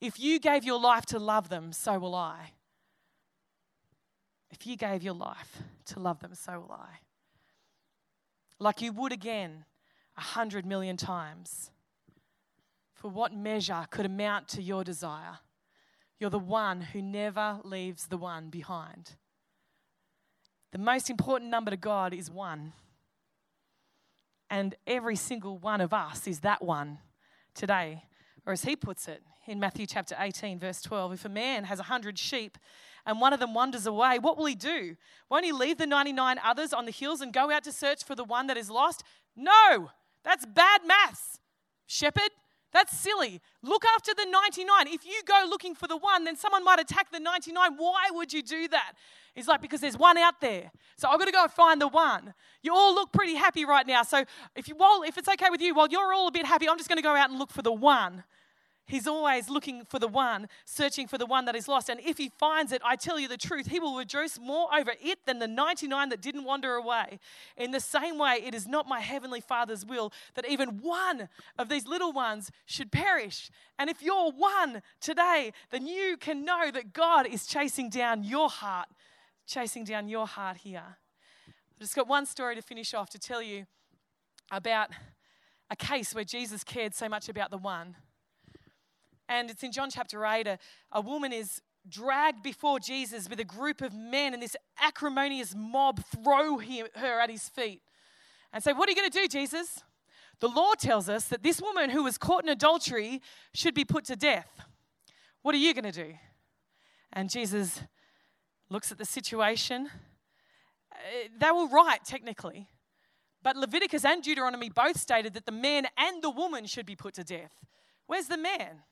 If 0.00 0.20
you 0.20 0.38
gave 0.38 0.64
your 0.64 0.78
life 0.78 1.06
to 1.06 1.18
love 1.18 1.48
them, 1.48 1.72
so 1.72 1.98
will 1.98 2.14
I. 2.14 2.52
If 4.50 4.66
you 4.66 4.76
gave 4.76 5.02
your 5.02 5.14
life 5.14 5.62
to 5.86 6.00
love 6.00 6.20
them, 6.20 6.34
so 6.34 6.60
will 6.60 6.72
I. 6.72 6.98
Like 8.58 8.82
you 8.82 8.92
would 8.92 9.12
again 9.12 9.64
a 10.16 10.20
hundred 10.20 10.66
million 10.66 10.96
times 10.96 11.70
for 12.96 13.10
what 13.10 13.32
measure 13.32 13.86
could 13.90 14.06
amount 14.06 14.48
to 14.48 14.62
your 14.62 14.82
desire. 14.82 15.38
You're 16.18 16.30
the 16.30 16.38
one 16.38 16.80
who 16.80 17.02
never 17.02 17.60
leaves 17.62 18.06
the 18.06 18.16
one 18.16 18.48
behind. 18.48 19.12
The 20.72 20.78
most 20.78 21.10
important 21.10 21.50
number 21.50 21.70
to 21.70 21.76
God 21.76 22.14
is 22.14 22.30
one. 22.30 22.72
And 24.48 24.74
every 24.86 25.16
single 25.16 25.58
one 25.58 25.80
of 25.80 25.92
us 25.92 26.26
is 26.26 26.40
that 26.40 26.62
one 26.62 26.98
today. 27.54 28.04
Or 28.46 28.52
as 28.52 28.64
he 28.64 28.76
puts 28.76 29.08
it 29.08 29.22
in 29.46 29.60
Matthew 29.60 29.86
chapter 29.86 30.16
18, 30.18 30.58
verse 30.58 30.80
12 30.80 31.12
if 31.12 31.24
a 31.24 31.28
man 31.28 31.64
has 31.64 31.80
a 31.80 31.84
hundred 31.84 32.18
sheep 32.18 32.56
and 33.04 33.20
one 33.20 33.32
of 33.32 33.40
them 33.40 33.54
wanders 33.54 33.86
away, 33.86 34.18
what 34.18 34.38
will 34.38 34.46
he 34.46 34.54
do? 34.54 34.96
Won't 35.28 35.44
he 35.44 35.52
leave 35.52 35.78
the 35.78 35.86
99 35.86 36.38
others 36.42 36.72
on 36.72 36.86
the 36.86 36.92
hills 36.92 37.20
and 37.20 37.32
go 37.32 37.50
out 37.50 37.64
to 37.64 37.72
search 37.72 38.04
for 38.04 38.14
the 38.14 38.24
one 38.24 38.46
that 38.46 38.56
is 38.56 38.70
lost? 38.70 39.02
No, 39.36 39.90
that's 40.24 40.46
bad 40.46 40.80
maths. 40.86 41.38
Shepherd, 41.86 42.30
That's 42.76 42.94
silly. 42.94 43.40
Look 43.62 43.86
after 43.96 44.12
the 44.14 44.26
99. 44.30 44.88
If 44.88 45.06
you 45.06 45.22
go 45.24 45.46
looking 45.48 45.74
for 45.74 45.88
the 45.88 45.96
one, 45.96 46.24
then 46.24 46.36
someone 46.36 46.62
might 46.62 46.78
attack 46.78 47.10
the 47.10 47.18
99. 47.18 47.76
Why 47.78 48.10
would 48.10 48.34
you 48.34 48.42
do 48.42 48.68
that? 48.68 48.92
He's 49.34 49.48
like, 49.48 49.62
because 49.62 49.80
there's 49.80 49.96
one 49.96 50.18
out 50.18 50.42
there. 50.42 50.70
So 50.98 51.08
I've 51.08 51.18
got 51.18 51.24
to 51.24 51.32
go 51.32 51.48
find 51.48 51.80
the 51.80 51.88
one. 51.88 52.34
You 52.62 52.74
all 52.74 52.94
look 52.94 53.12
pretty 53.12 53.34
happy 53.34 53.64
right 53.64 53.86
now. 53.86 54.02
So 54.02 54.26
if 54.54 54.68
you 54.68 54.74
while 54.74 55.04
if 55.04 55.16
it's 55.16 55.26
okay 55.26 55.48
with 55.50 55.62
you, 55.62 55.74
while 55.74 55.88
you're 55.88 56.12
all 56.12 56.28
a 56.28 56.30
bit 56.30 56.44
happy, 56.44 56.68
I'm 56.68 56.76
just 56.76 56.90
going 56.90 56.98
to 56.98 57.02
go 57.02 57.16
out 57.16 57.30
and 57.30 57.38
look 57.38 57.50
for 57.50 57.62
the 57.62 57.72
one. 57.72 58.24
He's 58.88 59.08
always 59.08 59.50
looking 59.50 59.84
for 59.84 59.98
the 59.98 60.06
one, 60.06 60.48
searching 60.64 61.08
for 61.08 61.18
the 61.18 61.26
one 61.26 61.44
that 61.46 61.56
is 61.56 61.66
lost. 61.66 61.88
And 61.88 61.98
if 62.00 62.18
he 62.18 62.28
finds 62.28 62.70
it, 62.70 62.80
I 62.84 62.94
tell 62.94 63.18
you 63.18 63.26
the 63.26 63.36
truth, 63.36 63.66
he 63.66 63.80
will 63.80 63.96
rejoice 63.96 64.38
more 64.38 64.68
over 64.72 64.92
it 65.02 65.18
than 65.26 65.40
the 65.40 65.48
99 65.48 66.08
that 66.10 66.22
didn't 66.22 66.44
wander 66.44 66.74
away. 66.74 67.18
In 67.56 67.72
the 67.72 67.80
same 67.80 68.16
way, 68.16 68.40
it 68.44 68.54
is 68.54 68.68
not 68.68 68.86
my 68.86 69.00
heavenly 69.00 69.40
Father's 69.40 69.84
will 69.84 70.12
that 70.34 70.48
even 70.48 70.80
one 70.82 71.28
of 71.58 71.68
these 71.68 71.88
little 71.88 72.12
ones 72.12 72.52
should 72.64 72.92
perish. 72.92 73.50
And 73.76 73.90
if 73.90 74.02
you're 74.02 74.30
one 74.30 74.82
today, 75.00 75.52
then 75.70 75.88
you 75.88 76.16
can 76.16 76.44
know 76.44 76.70
that 76.70 76.92
God 76.92 77.26
is 77.26 77.44
chasing 77.44 77.90
down 77.90 78.22
your 78.22 78.48
heart, 78.48 78.86
chasing 79.48 79.82
down 79.82 80.08
your 80.08 80.28
heart 80.28 80.58
here. 80.58 80.98
I've 81.48 81.80
just 81.80 81.96
got 81.96 82.06
one 82.06 82.24
story 82.24 82.54
to 82.54 82.62
finish 82.62 82.94
off 82.94 83.10
to 83.10 83.18
tell 83.18 83.42
you 83.42 83.66
about 84.52 84.90
a 85.70 85.74
case 85.74 86.14
where 86.14 86.22
Jesus 86.22 86.62
cared 86.62 86.94
so 86.94 87.08
much 87.08 87.28
about 87.28 87.50
the 87.50 87.58
one 87.58 87.96
and 89.28 89.50
it's 89.50 89.62
in 89.62 89.72
John 89.72 89.90
chapter 89.90 90.24
8. 90.24 90.46
A, 90.46 90.58
a 90.92 91.00
woman 91.00 91.32
is 91.32 91.60
dragged 91.88 92.42
before 92.42 92.80
Jesus 92.80 93.28
with 93.28 93.40
a 93.40 93.44
group 93.44 93.80
of 93.80 93.94
men, 93.94 94.34
and 94.34 94.42
this 94.42 94.56
acrimonious 94.80 95.54
mob 95.56 96.02
throw 96.04 96.58
him, 96.58 96.86
her 96.96 97.20
at 97.20 97.30
his 97.30 97.48
feet 97.48 97.80
and 98.52 98.64
say, 98.64 98.72
What 98.72 98.88
are 98.88 98.92
you 98.92 98.96
going 98.96 99.10
to 99.10 99.18
do, 99.20 99.28
Jesus? 99.28 99.82
The 100.40 100.48
law 100.48 100.72
tells 100.78 101.08
us 101.08 101.26
that 101.26 101.42
this 101.42 101.60
woman 101.60 101.90
who 101.90 102.04
was 102.04 102.18
caught 102.18 102.42
in 102.42 102.48
adultery 102.48 103.20
should 103.54 103.74
be 103.74 103.84
put 103.84 104.04
to 104.06 104.16
death. 104.16 104.48
What 105.42 105.54
are 105.54 105.58
you 105.58 105.74
going 105.74 105.90
to 105.90 105.92
do? 105.92 106.14
And 107.12 107.30
Jesus 107.30 107.82
looks 108.68 108.90
at 108.90 108.98
the 108.98 109.04
situation. 109.04 109.88
Uh, 110.92 110.96
they 111.38 111.50
were 111.50 111.68
right, 111.68 112.04
technically. 112.04 112.68
But 113.42 113.56
Leviticus 113.56 114.04
and 114.04 114.22
Deuteronomy 114.22 114.70
both 114.70 114.98
stated 114.98 115.34
that 115.34 115.46
the 115.46 115.52
man 115.52 115.86
and 115.96 116.22
the 116.22 116.30
woman 116.30 116.66
should 116.66 116.86
be 116.86 116.96
put 116.96 117.14
to 117.14 117.24
death. 117.24 117.52
Where's 118.06 118.26
the 118.26 118.38
man? 118.38 118.82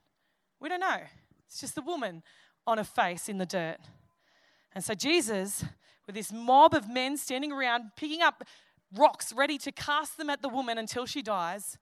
We 0.65 0.71
don't 0.71 0.81
know. 0.81 1.01
It's 1.47 1.61
just 1.61 1.75
the 1.75 1.83
woman 1.83 2.23
on 2.67 2.79
a 2.79 2.85
face 2.85 3.29
in 3.29 3.37
the 3.37 3.45
dirt. 3.45 3.77
And 4.75 4.83
so 4.83 4.95
Jesus, 4.95 5.63
with 6.07 6.15
this 6.15 6.33
mob 6.33 6.73
of 6.73 6.89
men 6.89 7.19
standing 7.19 7.53
around, 7.53 7.91
picking 7.99 8.23
up 8.23 8.45
rocks 8.97 9.31
ready 9.31 9.59
to 9.59 9.71
cast 9.71 10.17
them 10.17 10.31
at 10.31 10.41
the 10.41 10.49
woman 10.49 10.79
until 10.79 11.05
she 11.05 11.21
dies, 11.21 11.77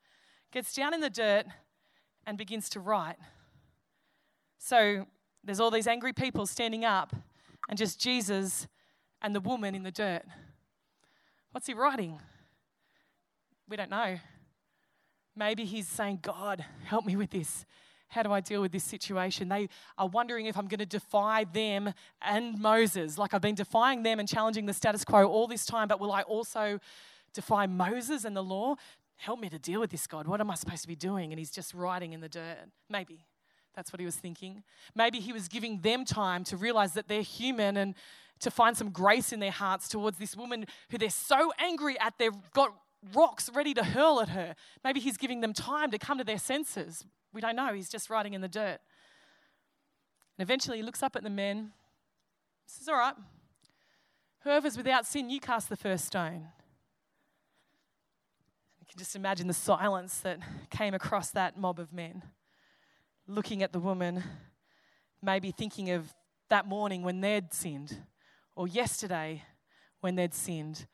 gets 0.51 0.75
down 0.75 0.95
in 0.95 1.01
the 1.01 1.09
dirt 1.09 1.47
and 2.27 2.37
begins 2.37 2.69
to 2.71 2.81
write. 2.81 3.19
So 4.59 5.07
there's 5.45 5.61
all 5.61 5.71
these 5.71 5.87
angry 5.87 6.13
people 6.13 6.45
standing 6.45 6.85
up, 6.85 7.15
and 7.69 7.79
just 7.79 8.01
Jesus 8.01 8.67
and 9.21 9.33
the 9.33 9.41
woman 9.41 9.77
in 9.77 9.85
the 9.85 9.93
dirt. 9.93 10.25
What's 11.53 11.69
he 11.69 11.75
writing? 11.75 12.19
We 13.69 13.77
don't 13.77 13.91
know. 13.91 14.19
Maybe 15.37 15.67
he's 15.67 15.87
saying, 15.87 16.19
God, 16.21 16.65
help 16.83 17.07
me 17.07 17.15
with 17.15 17.31
this. 17.31 17.65
How 18.13 18.23
do 18.23 18.31
I 18.31 18.41
deal 18.41 18.61
with 18.61 18.73
this 18.73 18.85
situation? 18.85 19.49
They 19.49 19.71
are 19.97 20.07
wondering 20.07 20.45
if 20.45 20.59
I'm 20.59 20.69
going 20.69 20.81
to 20.81 20.87
defy 20.87 21.45
them 21.45 21.95
and 22.21 22.59
Moses. 22.61 23.17
Like 23.17 23.33
I've 23.33 23.41
been 23.41 23.55
defying 23.55 24.03
them 24.03 24.21
and 24.21 24.29
challenging 24.29 24.67
the 24.67 24.75
status 24.75 25.03
quo 25.03 25.27
all 25.27 25.47
this 25.47 25.65
time, 25.65 25.89
but 25.89 25.99
will 25.99 26.13
I 26.13 26.21
also 26.21 26.79
defy 27.33 27.67
Moses 27.67 28.27
and 28.27 28.37
the 28.37 28.43
law? 28.43 28.75
Help 29.17 29.41
me 29.41 29.49
to 29.49 29.59
deal 29.59 29.81
with 29.81 29.91
this, 29.91 30.07
God. 30.07 30.27
What 30.27 30.43
am 30.43 30.51
I 30.51 30.57
supposed 30.57 30.83
to 30.83 30.89
be 30.89 30.95
doing? 30.95 31.33
And 31.33 31.39
he's 31.39 31.51
just 31.51 31.73
writing 31.73 32.13
in 32.13 32.21
the 32.21 32.29
dirt. 32.29 32.59
Maybe 32.91 33.25
that's 33.75 33.95
what 33.95 34.01
he 34.01 34.05
was 34.05 34.17
thinking. 34.17 34.63
Maybe 34.95 35.19
he 35.19 35.33
was 35.33 35.49
giving 35.49 35.81
them 35.81 36.05
time 36.05 36.45
to 36.45 36.59
realize 36.59 36.93
that 36.93 37.09
they're 37.09 37.23
human 37.23 37.79
and 37.79 37.95
to 38.41 38.51
find 38.51 38.77
some 38.77 38.91
grace 38.91 39.33
in 39.33 39.41
their 39.41 39.51
hearts 39.51 39.89
towards 39.89 40.19
this 40.19 40.37
woman 40.37 40.67
who 40.91 40.99
they're 40.99 41.09
so 41.09 41.53
angry 41.59 41.99
at, 41.99 42.19
they've 42.19 42.37
got 42.53 42.75
rocks 43.15 43.51
ready 43.53 43.75
to 43.75 43.85
hurl 43.85 44.21
at 44.21 44.31
her. 44.31 44.55
Maybe 44.85 45.01
he's 45.01 45.17
giving 45.17 45.41
them 45.41 45.53
time 45.53 45.91
to 45.91 45.99
come 45.99 46.19
to 46.19 46.25
their 46.25 46.39
senses. 46.39 47.05
We 47.33 47.41
don't 47.41 47.57
know. 47.57 47.73
He's 47.73 47.89
just 47.89 48.11
riding 48.11 48.35
in 48.35 48.41
the 48.41 48.49
dirt. 48.49 48.79
And 50.39 50.49
eventually 50.49 50.79
he 50.79 50.83
looks 50.83 51.03
up 51.03 51.17
at 51.17 51.23
the 51.23 51.31
men, 51.31 51.73
He 52.65 52.73
says, 52.73 52.89
All 52.89 52.97
right, 52.97 53.15
whoever's 54.45 54.77
without 54.77 55.07
sin, 55.07 55.31
you 55.31 55.41
cast 55.41 55.69
the 55.69 55.77
first 55.77 56.05
stone. 56.05 56.49
You 58.81 58.87
can 58.89 58.99
just 58.99 59.17
imagine 59.17 59.47
the 59.47 59.55
silence 59.55 60.19
that 60.19 60.39
came 60.71 60.95
across 60.95 61.31
that 61.31 61.59
mob 61.59 61.79
of 61.79 61.93
men, 61.93 62.23
looking 63.27 63.63
at 63.63 63.73
the 63.73 63.81
woman, 63.81 64.23
maybe 65.23 65.51
thinking 65.51 65.91
of 65.91 66.15
that 66.49 66.67
morning 66.67 67.03
when 67.03 67.21
they'd 67.21 67.53
sinned, 67.53 68.03
or 68.57 68.69
yesterday 68.69 69.43
when 70.01 70.17
they'd 70.17 70.35
sinned, 70.35 70.87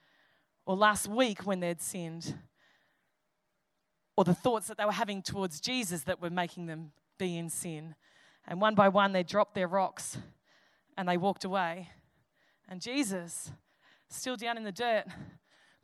or 0.69 0.77
last 0.77 1.09
week 1.09 1.47
when 1.47 1.61
they'd 1.61 1.81
sinned 1.81 2.35
or 4.19 4.25
the 4.25 4.35
thoughts 4.35 4.69
that 4.69 4.77
they 4.77 4.85
were 4.85 4.93
having 4.93 5.23
towards 5.23 5.61
Jesus 5.61 6.03
that 6.03 6.21
were 6.21 6.29
making 6.29 6.67
them 6.67 6.93
be 7.19 7.39
in 7.39 7.49
sin. 7.49 7.95
And 8.47 8.61
one 8.61 8.75
by 8.75 8.91
one, 8.91 9.13
they 9.13 9.23
dropped 9.23 9.55
their 9.55 9.67
rocks 9.67 10.19
and 10.99 11.09
they 11.09 11.17
walked 11.17 11.47
away. 11.47 11.89
And 12.69 12.83
Jesus, 12.83 13.51
still 14.11 14.37
down 14.37 14.59
in 14.59 14.65
the 14.65 14.71
dirt, 14.71 15.05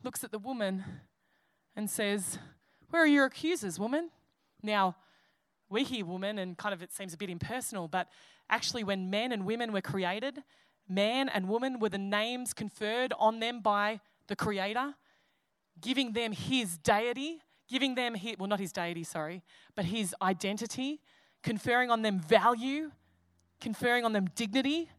looks 0.03 0.23
at 0.23 0.31
the 0.31 0.37
woman 0.37 0.83
and 1.75 1.89
says, 1.89 2.37
Where 2.91 3.01
are 3.01 3.07
your 3.07 3.25
accusers, 3.25 3.79
woman? 3.79 4.11
Now, 4.61 4.97
we 5.67 5.83
hear 5.83 6.05
woman 6.05 6.37
and 6.37 6.55
kind 6.55 6.75
of 6.75 6.83
it 6.83 6.93
seems 6.93 7.11
a 7.15 7.17
bit 7.17 7.31
impersonal, 7.31 7.87
but 7.87 8.07
actually, 8.51 8.83
when 8.83 9.09
men 9.09 9.31
and 9.31 9.47
women 9.47 9.73
were 9.73 9.81
created, 9.81 10.43
man 10.87 11.27
and 11.27 11.49
woman 11.49 11.79
were 11.79 11.89
the 11.89 11.97
names 11.97 12.53
conferred 12.53 13.13
on 13.17 13.39
them 13.39 13.61
by 13.61 13.99
the 14.27 14.35
Creator, 14.35 14.95
giving 15.81 16.13
them 16.13 16.31
his 16.31 16.77
deity 16.77 17.41
giving 17.67 17.95
them, 17.95 18.15
his, 18.15 18.35
well, 18.37 18.47
not 18.47 18.59
his 18.59 18.71
deity, 18.71 19.03
sorry, 19.03 19.43
but 19.75 19.85
his 19.85 20.15
identity, 20.21 21.01
conferring 21.43 21.89
on 21.89 22.01
them 22.01 22.19
value, 22.19 22.91
conferring 23.59 24.05
on 24.05 24.13
them 24.13 24.27
dignity, 24.35 24.89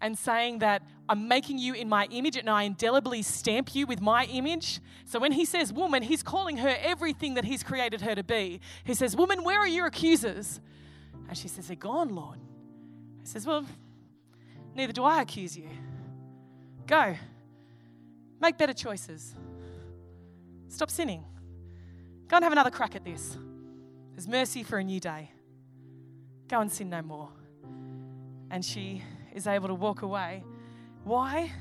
and 0.00 0.18
saying 0.18 0.58
that 0.58 0.82
I'm 1.08 1.28
making 1.28 1.58
you 1.58 1.74
in 1.74 1.88
my 1.88 2.06
image 2.10 2.36
and 2.36 2.50
I 2.50 2.64
indelibly 2.64 3.22
stamp 3.22 3.74
you 3.74 3.86
with 3.86 4.00
my 4.00 4.24
image. 4.24 4.80
So 5.04 5.20
when 5.20 5.32
he 5.32 5.44
says 5.44 5.72
woman, 5.72 6.02
he's 6.02 6.24
calling 6.24 6.56
her 6.56 6.76
everything 6.80 7.34
that 7.34 7.44
he's 7.44 7.62
created 7.62 8.00
her 8.00 8.14
to 8.16 8.24
be. 8.24 8.60
He 8.82 8.94
says, 8.94 9.14
Woman, 9.14 9.44
where 9.44 9.60
are 9.60 9.68
your 9.68 9.86
accusers? 9.86 10.60
And 11.28 11.38
she 11.38 11.46
says, 11.46 11.68
They're 11.68 11.76
gone, 11.76 12.16
Lord. 12.16 12.40
He 13.20 13.26
says, 13.26 13.46
Well, 13.46 13.64
neither 14.74 14.92
do 14.92 15.04
I 15.04 15.22
accuse 15.22 15.56
you. 15.56 15.68
Go. 16.88 17.14
Make 18.42 18.58
better 18.58 18.72
choices. 18.72 19.36
Stop 20.66 20.90
sinning. 20.90 21.24
Go 22.26 22.36
and 22.36 22.42
have 22.42 22.52
another 22.52 22.70
crack 22.70 22.96
at 22.96 23.04
this. 23.04 23.38
There's 24.10 24.26
mercy 24.26 24.64
for 24.64 24.78
a 24.78 24.84
new 24.84 24.98
day. 24.98 25.30
Go 26.48 26.58
and 26.60 26.70
sin 26.70 26.90
no 26.90 27.02
more. 27.02 27.28
And 28.50 28.64
she 28.64 29.04
is 29.32 29.46
able 29.46 29.68
to 29.68 29.74
walk 29.74 30.02
away. 30.02 30.42
Why? 31.04 31.52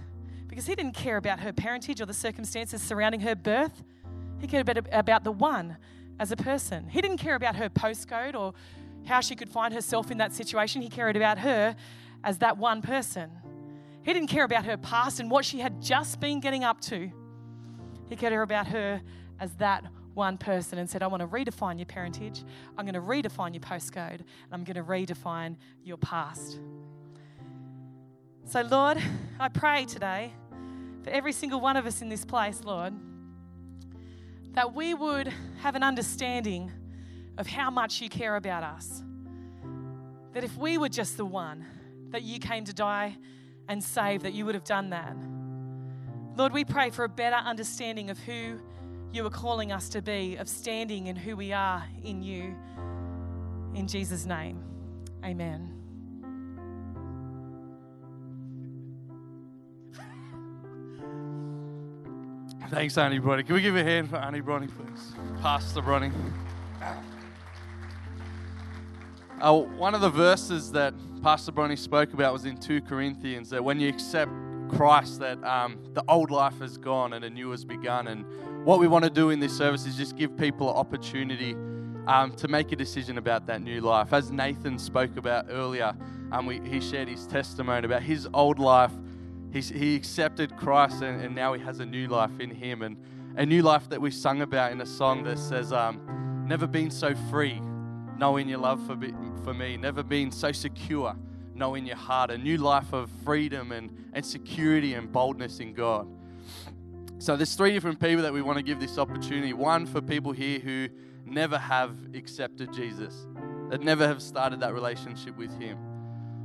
Because 0.48 0.66
he 0.66 0.74
didn't 0.74 0.94
care 0.94 1.18
about 1.18 1.42
her 1.42 1.54
parentage 1.54 2.02
or 2.02 2.08
the 2.08 2.16
circumstances 2.16 2.82
surrounding 2.82 3.20
her 3.20 3.36
birth. 3.36 3.84
He 4.40 4.48
cared 4.48 4.68
about, 4.68 5.24
the 5.24 5.32
one 5.32 5.78
as 6.20 6.32
a 6.32 6.36
person. 6.36 6.90
He 6.90 7.00
didn't 7.00 7.18
care 7.18 7.36
about 7.36 7.58
her 7.58 7.70
postcode 7.70 8.34
or 8.34 8.56
how 9.06 9.22
she 9.22 9.36
could 9.36 9.50
find 9.50 9.72
herself 9.72 10.10
in 10.10 10.18
that 10.18 10.34
situation. 10.34 10.82
He 10.82 10.90
cared 10.90 11.16
about 11.16 11.38
her 11.38 11.76
as 12.24 12.40
that 12.40 12.58
one 12.58 12.82
person. 12.82 13.30
He 14.04 14.14
didn't 14.14 14.30
care 14.30 14.44
about 14.44 14.66
her 14.66 14.78
past 14.78 15.20
and 15.20 15.30
what 15.30 15.46
she 15.46 15.60
had 15.60 15.82
just 15.82 16.20
been 16.20 16.40
getting 16.40 16.64
up 16.64 16.82
to. 16.82 17.12
He 18.10 18.16
cared 18.16 18.34
about 18.34 18.68
her 18.68 19.02
as 19.40 19.54
that 19.56 19.86
one 20.14 20.38
person 20.38 20.78
and 20.78 20.90
said, 20.90 21.02
I 21.02 21.08
want 21.08 21.22
to 21.22 21.28
redefine 21.28 21.78
your 21.78 21.86
parentage, 21.86 22.44
I'm 22.78 22.86
going 22.86 22.96
to 22.96 23.02
redefine 23.02 23.54
your 23.54 23.62
postcode, 23.62 24.20
and 24.20 24.26
I'm 24.52 24.64
going 24.64 24.76
to 24.76 24.84
redefine 24.84 25.56
your 25.84 25.98
past. 25.98 26.60
So, 28.46 28.62
Lord, 28.62 28.98
I 29.40 29.48
pray 29.48 29.86
today 29.86 30.34
for 31.04 31.10
every 31.10 31.32
single 31.32 31.62
one 31.62 31.78
of 31.78 31.86
us 31.86 32.02
in 32.02 32.10
this 32.10 32.26
place, 32.26 32.62
Lord, 32.64 32.94
that 34.54 34.74
we 34.74 34.94
would 34.94 35.32
have 35.62 35.76
an 35.76 35.84
understanding 35.84 36.72
of 37.38 37.48
how 37.48 37.72
much 37.72 38.02
you 38.02 38.10
care 38.10 38.36
about 38.36 38.64
us. 38.64 39.02
That 40.34 40.44
if 40.44 40.58
we 40.58 40.78
were 40.78 40.90
just 40.90 41.16
the 41.18 41.26
one 41.26 41.66
that 42.10 42.24
you 42.24 42.40
came 42.40 42.66
to 42.66 42.74
die 42.74 43.18
and 43.68 43.84
save, 43.84 44.24
that 44.24 44.34
you 44.34 44.46
would 44.46 44.56
have 44.56 44.64
done 44.64 44.90
that. 44.90 45.16
Lord, 46.38 46.54
we 46.54 46.66
pray 46.66 46.90
for 46.90 47.04
a 47.04 47.10
better 47.10 47.36
understanding 47.36 48.10
of 48.10 48.18
who 48.20 48.60
you 49.12 49.26
are 49.26 49.30
calling 49.30 49.72
us 49.72 49.90
to 49.90 50.02
be, 50.02 50.38
of 50.38 50.48
standing 50.48 51.08
in 51.08 51.16
who 51.16 51.36
we 51.36 51.52
are 51.52 51.84
in 52.04 52.24
you. 52.24 52.56
In 53.76 53.88
Jesus' 53.88 54.26
name, 54.26 54.64
amen. 55.24 55.78
Thanks, 62.70 62.98
Annie 62.98 63.20
Bronnie. 63.20 63.44
Can 63.44 63.56
we 63.56 63.62
give 63.62 63.76
a 63.76 63.84
hand 63.84 64.10
for 64.10 64.16
Annie 64.16 64.40
Bronnie, 64.40 64.68
please? 64.68 65.12
Pastor 65.42 65.82
Bronnie. 65.82 66.12
Uh, 69.42 69.60
one 69.60 69.94
of 69.94 70.00
the 70.00 70.10
verses 70.10 70.72
that 70.72 70.94
Pastor 71.22 71.52
Bronnie 71.52 71.78
spoke 71.78 72.14
about 72.14 72.34
was 72.34 72.46
in 72.46 72.58
2 72.58 72.82
Corinthians 72.82 73.52
that 73.52 73.64
when 73.64 73.80
you 73.80 73.88
accept 73.88 74.32
Christ, 74.70 75.20
that 75.20 75.44
um, 75.44 75.78
the 75.94 76.04
old 76.08 76.32
life 76.32 76.58
has 76.60 76.78
gone 76.78 77.14
and 77.14 77.24
a 77.24 77.30
new 77.30 77.52
has 77.52 77.64
begun. 77.64 78.08
And 78.08 78.26
what 78.66 78.80
we 78.80 78.88
want 78.88 79.04
to 79.04 79.10
do 79.12 79.30
in 79.30 79.40
this 79.40 79.56
service 79.56 79.86
is 79.86 79.96
just 79.96 80.18
give 80.18 80.36
people 80.36 80.72
an 80.72 80.78
opportunity 80.78 81.54
um, 82.08 82.32
to 82.38 82.48
make 82.48 82.72
a 82.72 82.76
decision 82.76 83.20
about 83.20 83.46
that 83.46 83.62
new 83.62 83.82
life. 83.82 84.14
As 84.14 84.32
Nathan 84.32 84.80
spoke 84.80 85.16
about 85.16 85.46
earlier, 85.50 85.94
um, 86.32 86.48
we, 86.48 86.60
he 86.62 86.82
shared 86.82 87.08
his 87.08 87.28
testimony 87.28 87.86
about 87.86 88.02
his 88.02 88.28
old 88.34 88.58
life. 88.58 88.92
He's, 89.54 89.70
he 89.70 89.96
accepted 89.96 90.58
Christ 90.58 91.04
and, 91.04 91.22
and, 91.22 91.36
now 91.36 91.54
he 91.54 91.62
has 91.62 91.82
a 91.82 91.86
new 91.86 92.08
life 92.08 92.40
in 92.40 92.50
him. 92.50 92.82
And 92.82 92.98
a 93.36 93.46
new 93.46 93.62
life 93.62 93.88
that 93.90 94.02
we 94.02 94.10
sung 94.10 94.42
about 94.42 94.72
in 94.72 94.82
a 94.82 94.88
song 94.88 95.24
that 95.26 95.38
says, 95.38 95.72
um, 95.72 96.46
Never 96.48 96.66
been 96.66 96.90
so 96.90 97.14
free, 97.30 97.62
knowing 98.22 98.48
your 98.48 98.60
love 98.60 98.80
for, 98.86 98.96
for 99.44 99.52
me. 99.52 99.76
Never 99.76 100.04
been 100.04 100.32
so 100.32 100.52
secure, 100.52 101.16
knowing 101.56 101.88
your 101.88 101.96
heart. 101.98 102.30
A 102.30 102.38
new 102.38 102.58
life 102.58 102.94
of 102.94 103.10
freedom 103.26 103.72
and, 103.72 103.90
and 104.14 104.24
security 104.24 104.94
and 104.94 105.12
boldness 105.12 105.60
in 105.60 105.74
God. 105.74 106.08
So 107.18 107.36
there's 107.36 107.56
three 107.56 107.72
different 107.74 108.00
people 108.00 108.22
that 108.22 108.32
we 108.32 108.44
want 108.44 108.60
to 108.60 108.64
give 108.64 108.80
this 108.80 109.00
opportunity. 109.00 109.54
One 109.54 109.88
for 109.88 110.02
people 110.02 110.34
here 110.34 110.60
who 110.60 110.88
never 111.26 111.58
have 111.58 111.96
accepted 112.14 112.72
Jesus, 112.72 113.26
that 113.72 113.82
never 113.82 114.08
have 114.08 114.22
started 114.22 114.60
that 114.60 114.76
relationship 114.76 115.36
with 115.36 115.52
Him. 115.60 115.80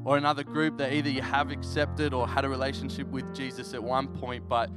Or 0.06 0.16
another 0.16 0.44
group 0.44 0.78
that 0.78 0.94
either 0.94 1.10
you 1.10 1.20
have 1.20 1.50
accepted 1.50 2.14
or 2.14 2.26
had 2.26 2.46
a 2.46 2.48
relationship 2.48 3.06
with 3.08 3.34
Jesus 3.34 3.74
at 3.74 3.82
one 3.82 4.08
point, 4.08 4.48
but 4.48 4.70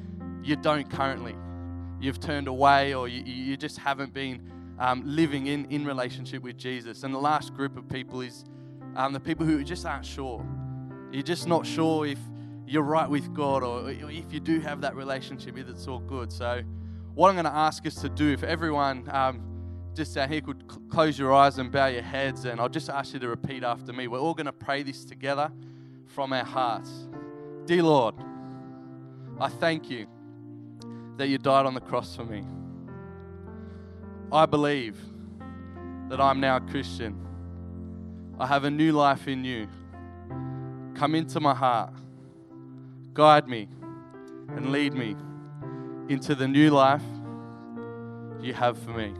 you 0.43 0.57
don't 0.57 0.89
currently. 0.89 1.35
You've 2.01 2.19
turned 2.19 2.49
away 2.49 2.93
or 2.93 3.07
you, 3.07 3.23
you 3.23 3.55
just 3.55 3.77
haven't 3.77 4.13
been 4.13 4.58
um, 4.79 5.03
living 5.05 5.47
in, 5.47 5.65
in 5.65 5.85
relationship 5.85 6.41
with 6.41 6.57
Jesus. 6.57 7.03
And 7.03 7.13
the 7.13 7.19
last 7.19 7.53
group 7.53 7.77
of 7.77 7.87
people 7.87 8.21
is 8.21 8.45
um, 8.95 9.13
the 9.13 9.19
people 9.19 9.45
who 9.45 9.63
just 9.63 9.85
aren't 9.85 10.05
sure. 10.05 10.45
You're 11.11 11.23
just 11.23 11.47
not 11.47 11.65
sure 11.65 12.05
if 12.05 12.19
you're 12.65 12.83
right 12.83 13.09
with 13.09 13.33
God 13.33 13.63
or 13.63 13.89
if 13.89 14.31
you 14.31 14.39
do 14.39 14.59
have 14.59 14.81
that 14.81 14.95
relationship, 14.95 15.57
if 15.57 15.67
it's 15.67 15.87
all 15.87 15.99
good. 15.99 16.31
So, 16.31 16.61
what 17.15 17.29
I'm 17.29 17.35
going 17.35 17.45
to 17.45 17.51
ask 17.51 17.85
us 17.85 17.95
to 17.95 18.09
do, 18.09 18.31
if 18.31 18.43
everyone 18.43 19.09
um, 19.11 19.41
just 19.95 20.15
down 20.15 20.29
here 20.29 20.39
could 20.39 20.63
cl- 20.69 20.81
close 20.89 21.19
your 21.19 21.33
eyes 21.33 21.57
and 21.57 21.71
bow 21.71 21.87
your 21.87 22.03
heads, 22.03 22.45
and 22.45 22.61
I'll 22.61 22.69
just 22.69 22.89
ask 22.89 23.13
you 23.13 23.19
to 23.19 23.27
repeat 23.27 23.63
after 23.63 23.91
me. 23.91 24.07
We're 24.07 24.19
all 24.19 24.33
going 24.33 24.45
to 24.45 24.53
pray 24.53 24.83
this 24.83 25.03
together 25.03 25.51
from 26.05 26.31
our 26.31 26.45
hearts. 26.45 27.07
Dear 27.65 27.83
Lord, 27.83 28.15
I 29.39 29.49
thank 29.49 29.89
you 29.89 30.07
that 31.17 31.27
you 31.27 31.37
died 31.37 31.65
on 31.65 31.73
the 31.73 31.81
cross 31.81 32.15
for 32.15 32.23
me. 32.23 32.45
I 34.31 34.45
believe 34.45 34.95
that 36.09 36.21
I'm 36.21 36.39
now 36.39 36.57
a 36.57 36.61
Christian. 36.61 37.15
I 38.39 38.45
have 38.45 38.63
a 38.63 38.69
new 38.69 38.91
life 38.91 39.27
in 39.27 39.43
you. 39.43 39.67
Come 40.95 41.15
into 41.15 41.39
my 41.39 41.55
heart, 41.55 41.93
guide 43.13 43.47
me, 43.47 43.67
and 44.49 44.71
lead 44.71 44.93
me 44.93 45.15
into 46.09 46.35
the 46.35 46.47
new 46.47 46.69
life 46.69 47.01
you 48.39 48.53
have 48.53 48.77
for 48.77 48.91
me. 48.91 49.13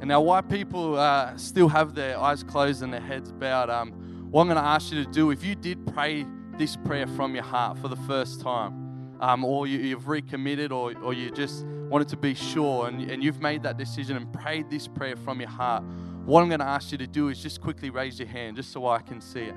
And 0.00 0.08
now, 0.08 0.20
why 0.20 0.40
people 0.40 0.98
uh, 0.98 1.36
still 1.36 1.68
have 1.68 1.94
their 1.94 2.18
eyes 2.18 2.42
closed 2.42 2.82
and 2.82 2.92
their 2.92 3.00
heads 3.00 3.32
bowed, 3.32 3.68
um, 3.70 3.92
what 4.30 4.42
I'm 4.42 4.46
going 4.46 4.56
to 4.56 4.62
ask 4.62 4.92
you 4.92 5.04
to 5.04 5.10
do, 5.10 5.30
if 5.30 5.44
you 5.44 5.54
did 5.54 5.86
pray 5.92 6.26
this 6.56 6.76
prayer 6.76 7.06
from 7.06 7.34
your 7.34 7.44
heart 7.44 7.78
for 7.78 7.88
the 7.88 7.96
first 7.96 8.40
time, 8.40 8.79
um, 9.20 9.44
or 9.44 9.66
you, 9.66 9.94
have 9.94 10.08
recommitted, 10.08 10.72
or, 10.72 10.94
or 11.02 11.12
you 11.12 11.30
just 11.30 11.64
wanted 11.64 12.08
to 12.08 12.16
be 12.16 12.34
sure 12.34 12.88
and, 12.88 13.10
and 13.10 13.22
you've 13.22 13.40
made 13.40 13.62
that 13.62 13.76
decision 13.76 14.16
and 14.16 14.32
prayed 14.32 14.70
this 14.70 14.88
prayer 14.88 15.16
from 15.16 15.40
your 15.40 15.50
heart, 15.50 15.84
what 16.24 16.42
I'm 16.42 16.48
going 16.48 16.60
to 16.60 16.66
ask 16.66 16.92
you 16.92 16.98
to 16.98 17.06
do 17.06 17.28
is 17.28 17.42
just 17.42 17.60
quickly 17.60 17.90
raise 17.90 18.18
your 18.18 18.28
hand 18.28 18.56
just 18.56 18.72
so 18.72 18.86
I 18.86 19.00
can 19.00 19.20
see 19.20 19.40
it. 19.42 19.54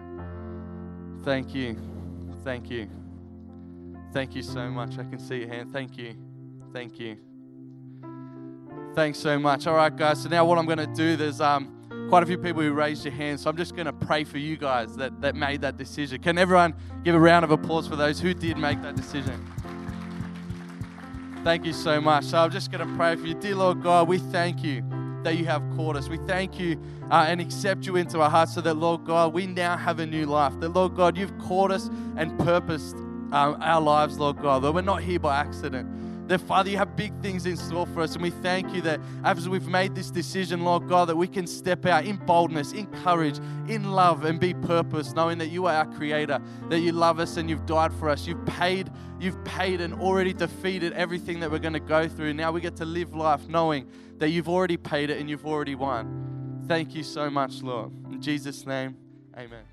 Thank 1.23 1.53
you. 1.55 1.77
Thank 2.43 2.69
you. 2.69 2.89
Thank 4.11 4.35
you 4.35 4.43
so 4.43 4.69
much. 4.69 4.99
I 4.99 5.03
can 5.03 5.19
see 5.19 5.39
your 5.39 5.49
hand. 5.49 5.71
Thank 5.71 5.97
you. 5.97 6.15
Thank 6.73 6.99
you. 6.99 7.17
Thanks 8.95 9.19
so 9.19 9.39
much. 9.39 9.65
All 9.65 9.75
right, 9.75 9.95
guys. 9.95 10.21
So 10.23 10.29
now 10.29 10.45
what 10.45 10.57
I'm 10.57 10.65
going 10.65 10.77
to 10.77 10.93
do, 10.93 11.15
there's 11.15 11.41
um, 11.41 11.82
quite 12.13 12.21
a 12.21 12.27
few 12.27 12.37
people 12.37 12.61
who 12.61 12.71
raised 12.73 13.03
your 13.03 13.11
hands. 13.11 13.41
So 13.41 13.49
I'm 13.49 13.57
just 13.57 13.75
going 13.75 13.87
to 13.87 13.91
pray 13.91 14.23
for 14.23 14.37
you 14.37 14.55
guys 14.55 14.95
that, 14.97 15.19
that 15.21 15.35
made 15.35 15.61
that 15.61 15.77
decision. 15.77 16.21
Can 16.21 16.37
everyone 16.37 16.75
give 17.03 17.15
a 17.15 17.19
round 17.19 17.43
of 17.43 17.49
applause 17.49 17.87
for 17.87 17.95
those 17.95 18.19
who 18.19 18.35
did 18.35 18.55
make 18.55 18.79
that 18.83 18.95
decision? 18.95 19.43
Thank 21.43 21.65
you 21.65 21.73
so 21.73 21.99
much. 21.99 22.25
So 22.25 22.37
I'm 22.37 22.51
just 22.51 22.71
going 22.71 22.87
to 22.87 22.95
pray 22.97 23.15
for 23.15 23.25
you. 23.25 23.33
Dear 23.33 23.55
Lord 23.55 23.81
God, 23.81 24.07
we 24.07 24.19
thank 24.19 24.63
you 24.63 24.83
that 25.23 25.37
you 25.37 25.45
have 25.45 25.63
called 25.75 25.97
us. 25.97 26.07
We 26.07 26.17
thank 26.27 26.59
you 26.59 26.79
uh, 27.09 27.25
and 27.27 27.41
accept 27.41 27.87
you 27.87 27.95
into 27.95 28.21
our 28.21 28.29
hearts 28.29 28.53
so 28.53 28.61
that, 28.61 28.75
Lord 28.75 29.05
God, 29.05 29.33
we 29.33 29.47
now 29.47 29.75
have 29.75 29.97
a 29.97 30.05
new 30.05 30.27
life. 30.27 30.53
That, 30.59 30.69
Lord 30.69 30.95
God, 30.95 31.17
you've 31.17 31.35
called 31.39 31.71
us 31.71 31.89
and 32.15 32.37
purposed 32.37 32.93
um, 32.93 33.57
our 33.59 33.81
lives, 33.81 34.19
Lord 34.19 34.39
God. 34.39 34.61
That 34.61 34.71
we're 34.71 34.81
not 34.81 35.01
here 35.01 35.17
by 35.17 35.39
accident 35.39 35.89
that, 36.27 36.39
Father, 36.41 36.69
you 36.69 36.77
have 36.77 36.95
big 36.95 37.19
things 37.21 37.45
in 37.45 37.57
store 37.57 37.85
for 37.87 38.01
us. 38.01 38.13
And 38.13 38.23
we 38.23 38.29
thank 38.29 38.73
you 38.73 38.81
that 38.81 38.99
as 39.23 39.47
we've 39.49 39.67
made 39.67 39.95
this 39.95 40.09
decision, 40.09 40.63
Lord 40.63 40.87
God, 40.87 41.09
that 41.09 41.15
we 41.15 41.27
can 41.27 41.47
step 41.47 41.85
out 41.85 42.05
in 42.05 42.17
boldness, 42.17 42.71
in 42.71 42.87
courage, 43.03 43.39
in 43.67 43.91
love, 43.91 44.25
and 44.25 44.39
be 44.39 44.53
purpose, 44.53 45.13
knowing 45.13 45.37
that 45.39 45.47
you 45.47 45.65
are 45.65 45.73
our 45.73 45.85
creator, 45.85 46.39
that 46.69 46.79
you 46.79 46.91
love 46.91 47.19
us 47.19 47.37
and 47.37 47.49
you've 47.49 47.65
died 47.65 47.93
for 47.93 48.09
us. 48.09 48.25
You've 48.25 48.45
paid, 48.45 48.89
you've 49.19 49.43
paid 49.43 49.81
and 49.81 49.93
already 49.93 50.33
defeated 50.33 50.93
everything 50.93 51.39
that 51.41 51.51
we're 51.51 51.59
going 51.59 51.73
to 51.73 51.79
go 51.79 52.07
through. 52.07 52.33
Now 52.33 52.51
we 52.51 52.61
get 52.61 52.75
to 52.77 52.85
live 52.85 53.13
life 53.13 53.47
knowing 53.47 53.89
that 54.17 54.29
you've 54.29 54.49
already 54.49 54.77
paid 54.77 55.09
it 55.09 55.19
and 55.19 55.29
you've 55.29 55.45
already 55.45 55.75
won. 55.75 56.63
Thank 56.67 56.95
you 56.95 57.03
so 57.03 57.29
much, 57.29 57.61
Lord. 57.61 57.91
In 58.11 58.21
Jesus' 58.21 58.65
name, 58.65 58.95
amen. 59.37 59.72